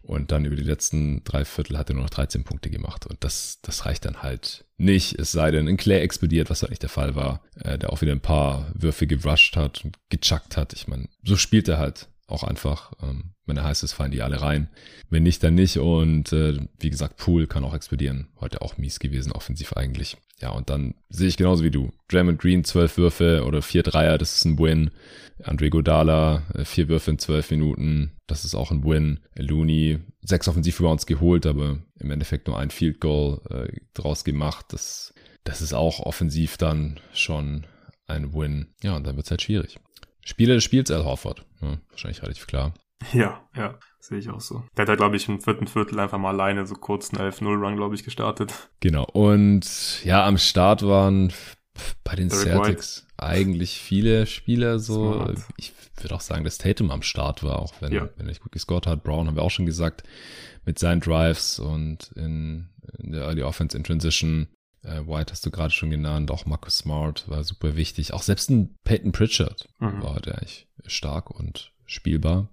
[0.04, 3.06] Und dann über die letzten drei Viertel hat er nur noch 13 Punkte gemacht.
[3.06, 5.16] Und das, das reicht dann halt nicht.
[5.18, 7.40] Es sei denn, ein Clay explodiert, was halt nicht der Fall war.
[7.54, 10.72] Äh, der auch wieder ein paar Würfe gerusht hat und gechuckt hat.
[10.72, 12.92] Ich meine, so spielt er halt auch einfach.
[13.02, 14.68] Ähm, wenn er heißt, es fallen die alle rein.
[15.10, 15.78] Wenn nicht, dann nicht.
[15.78, 18.28] Und äh, wie gesagt, Pool kann auch explodieren.
[18.40, 20.16] Heute auch mies gewesen, offensiv eigentlich.
[20.40, 21.92] Ja, und dann sehe ich genauso wie du.
[22.08, 24.90] Draymond Green, zwölf Würfe oder vier Dreier, das ist ein Win.
[25.44, 29.20] Andre Godala, äh, vier Würfe in zwölf Minuten, das ist auch ein Win.
[29.36, 34.66] Looney, sechs Offensiv-Rebounds geholt, aber im Endeffekt nur ein Field Goal äh, draus gemacht.
[34.70, 35.14] Das,
[35.44, 37.66] das ist auch offensiv dann schon
[38.06, 38.66] ein Win.
[38.82, 39.78] Ja, und dann wird es halt schwierig.
[40.24, 41.44] Spieler des Spiels, Al Horford.
[41.60, 42.74] Ja, wahrscheinlich relativ klar.
[43.12, 44.64] Ja, ja, sehe ich auch so.
[44.76, 47.76] Der hat da, glaube ich, im vierten Viertel einfach mal alleine so kurz einen 11-0-Run,
[47.76, 48.70] glaube ich, gestartet.
[48.80, 49.04] Genau.
[49.04, 51.32] Und ja, am Start waren
[52.04, 53.24] bei den Derek Celtics White.
[53.24, 55.14] eigentlich viele Spieler so.
[55.14, 55.38] Smart.
[55.56, 58.08] Ich würde auch sagen, dass Tatum am Start war, auch wenn, ja.
[58.16, 59.02] wenn er nicht gut gescored hat.
[59.02, 60.02] Brown haben wir auch schon gesagt,
[60.64, 62.68] mit seinen Drives und in,
[62.98, 64.48] in der Early Offense in Transition.
[64.82, 68.12] Äh, White hast du gerade schon genannt, auch Marcus Smart war super wichtig.
[68.12, 70.02] Auch selbst ein Peyton Pritchard mhm.
[70.02, 72.48] war heute eigentlich stark und spielbar.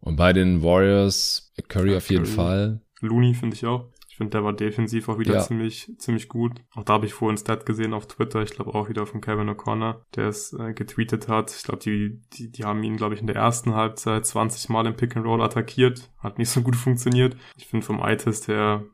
[0.00, 2.34] Und bei den Warriors, Curry ja, auf jeden Curry.
[2.34, 2.80] Fall.
[3.00, 3.88] Looney finde ich auch.
[4.08, 5.40] Ich finde, der war defensiv auch wieder ja.
[5.40, 6.60] ziemlich, ziemlich gut.
[6.74, 8.42] Auch da habe ich vorhin Stat gesehen auf Twitter.
[8.42, 11.50] Ich glaube auch wieder von Kevin O'Connor, der es äh, getweetet hat.
[11.50, 14.86] Ich glaube, die, die, die haben ihn, glaube ich, in der ersten Halbzeit 20 Mal
[14.86, 16.10] im Pick and Roll attackiert.
[16.18, 17.36] Hat nicht so gut funktioniert.
[17.56, 18.84] Ich finde vom Eye-Test her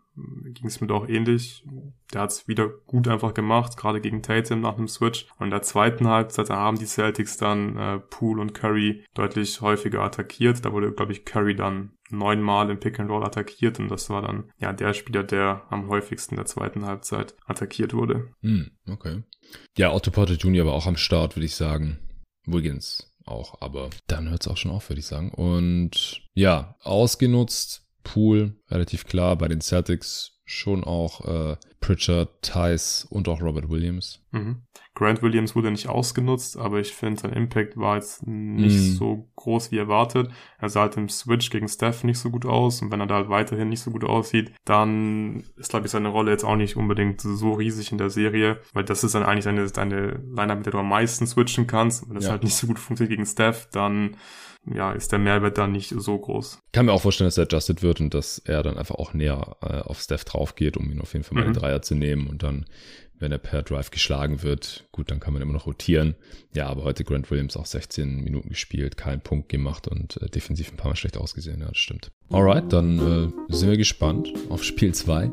[0.55, 1.64] ging es mir doch ähnlich.
[2.12, 5.27] Der hat es wieder gut einfach gemacht, gerade gegen Tatum nach einem Switch.
[5.39, 10.03] Und in der zweiten Halbzeit haben die Celtics dann äh, Poole und Curry deutlich häufiger
[10.03, 10.64] attackiert.
[10.64, 14.23] Da wurde, glaube ich, Curry dann neunmal im Pick and Roll attackiert und das war
[14.23, 18.31] dann ja der Spieler, der am häufigsten in der zweiten Halbzeit attackiert wurde.
[18.41, 19.23] Hm, okay.
[19.77, 20.64] Ja, Otto Porter Jr.
[20.64, 21.99] war auch am Start, würde ich sagen.
[22.47, 23.61] Wiggins auch.
[23.61, 25.31] Aber dann hört es auch schon auf, würde ich sagen.
[25.31, 27.85] Und ja, ausgenutzt.
[28.12, 29.36] Pool, relativ klar.
[29.36, 34.24] Bei den Celtics schon auch äh, Pritchard, Tice und auch Robert Williams.
[34.30, 34.62] Mhm.
[34.94, 38.94] Grant Williams wurde nicht ausgenutzt, aber ich finde, sein Impact war jetzt nicht mhm.
[38.94, 40.30] so groß wie erwartet.
[40.59, 43.16] Er sah halt im Switch gegen Steph nicht so gut aus und wenn er da
[43.16, 46.76] halt weiterhin nicht so gut aussieht, dann ist, glaube ich, seine Rolle jetzt auch nicht
[46.76, 50.66] unbedingt so riesig in der Serie, weil das ist dann eigentlich deine, deine Line-Up, mit
[50.66, 52.09] der du am meisten switchen kannst.
[52.09, 52.30] Wenn das ja.
[52.30, 54.16] halt nicht so gut funktioniert gegen Steph, dann
[54.66, 56.61] ja, ist der Mehrwert dann nicht so groß.
[56.66, 59.14] Ich kann mir auch vorstellen, dass er adjusted wird und dass er dann einfach auch
[59.14, 61.54] näher äh, auf Steph drauf geht, um ihn auf jeden Fall mal mhm.
[61.54, 62.66] den Dreier zu nehmen und dann
[63.19, 66.14] wenn er per Drive geschlagen wird, gut, dann kann man immer noch rotieren.
[66.55, 70.73] Ja, aber heute Grant Williams auch 16 Minuten gespielt, keinen Punkt gemacht und äh, defensiv
[70.73, 71.61] ein paar Mal schlecht ausgesehen.
[71.61, 72.11] Ja, das stimmt.
[72.31, 75.31] Alright, dann äh, sind wir gespannt auf Spiel 2, äh,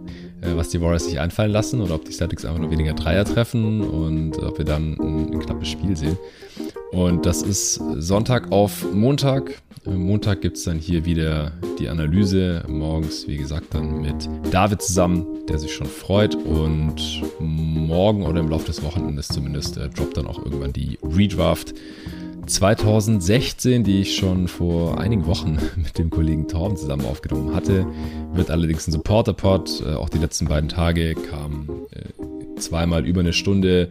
[0.55, 3.81] was die Warriors sich einfallen lassen oder ob die Celtics einfach nur weniger Dreier treffen
[3.81, 6.17] und ob wir dann ein, ein knappes Spiel sehen.
[6.91, 9.61] Und das ist Sonntag auf Montag.
[9.85, 12.63] Montag gibt es dann hier wieder die Analyse.
[12.67, 16.35] Morgens, wie gesagt, dann mit David zusammen, der sich schon freut.
[16.35, 21.75] Und morgen oder im Laufe des Wochenendes zumindest äh, droppt dann auch irgendwann die Redraft
[22.47, 27.85] 2016, die ich schon vor einigen Wochen mit dem Kollegen Torben zusammen aufgenommen hatte.
[28.33, 29.83] Wird allerdings ein Supporter-Pod.
[29.85, 33.89] Äh, auch die letzten beiden Tage kam äh, zweimal über eine Stunde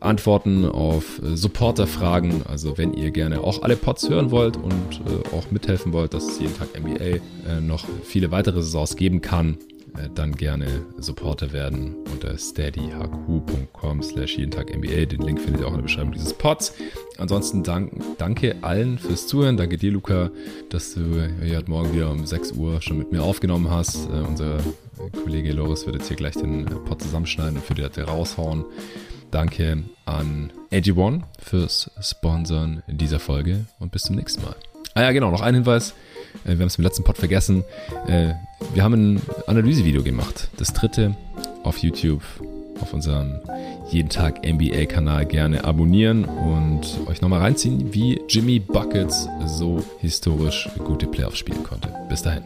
[0.00, 2.42] Antworten auf äh, Supporter-Fragen.
[2.48, 6.26] Also wenn ihr gerne auch alle Pods hören wollt und äh, auch mithelfen wollt, dass
[6.26, 9.58] es jeden Tag NBA äh, noch viele weitere Saisons geben kann,
[9.96, 10.66] äh, dann gerne
[10.98, 15.04] Supporter werden unter steadyhq.com slash jeden Tag NBA.
[15.06, 16.74] Den Link findet ihr auch in der Beschreibung dieses Pods.
[17.18, 19.58] Ansonsten dank, danke allen fürs Zuhören.
[19.58, 20.30] Danke dir, Luca,
[20.70, 24.08] dass du hier heute Morgen wieder um 6 Uhr schon mit mir aufgenommen hast.
[24.08, 24.58] Unser
[25.22, 28.64] Kollege Loris wird jetzt hier gleich den Pod zusammenschneiden und für die heute raushauen.
[29.30, 34.56] Danke an AG1 fürs Sponsoren dieser Folge und bis zum nächsten Mal.
[34.94, 35.94] Ah ja, genau, noch ein Hinweis.
[36.44, 37.64] Äh, wir haben es im letzten Pod vergessen.
[38.06, 38.34] Äh,
[38.74, 40.48] wir haben ein Analysevideo gemacht.
[40.56, 41.16] Das dritte
[41.62, 42.22] auf YouTube,
[42.80, 43.40] auf unserem
[43.90, 51.06] jeden Tag NBA-Kanal gerne abonnieren und euch nochmal reinziehen, wie Jimmy Buckets so historisch gute
[51.06, 51.92] Playoffs spielen konnte.
[52.08, 52.42] Bis dahin.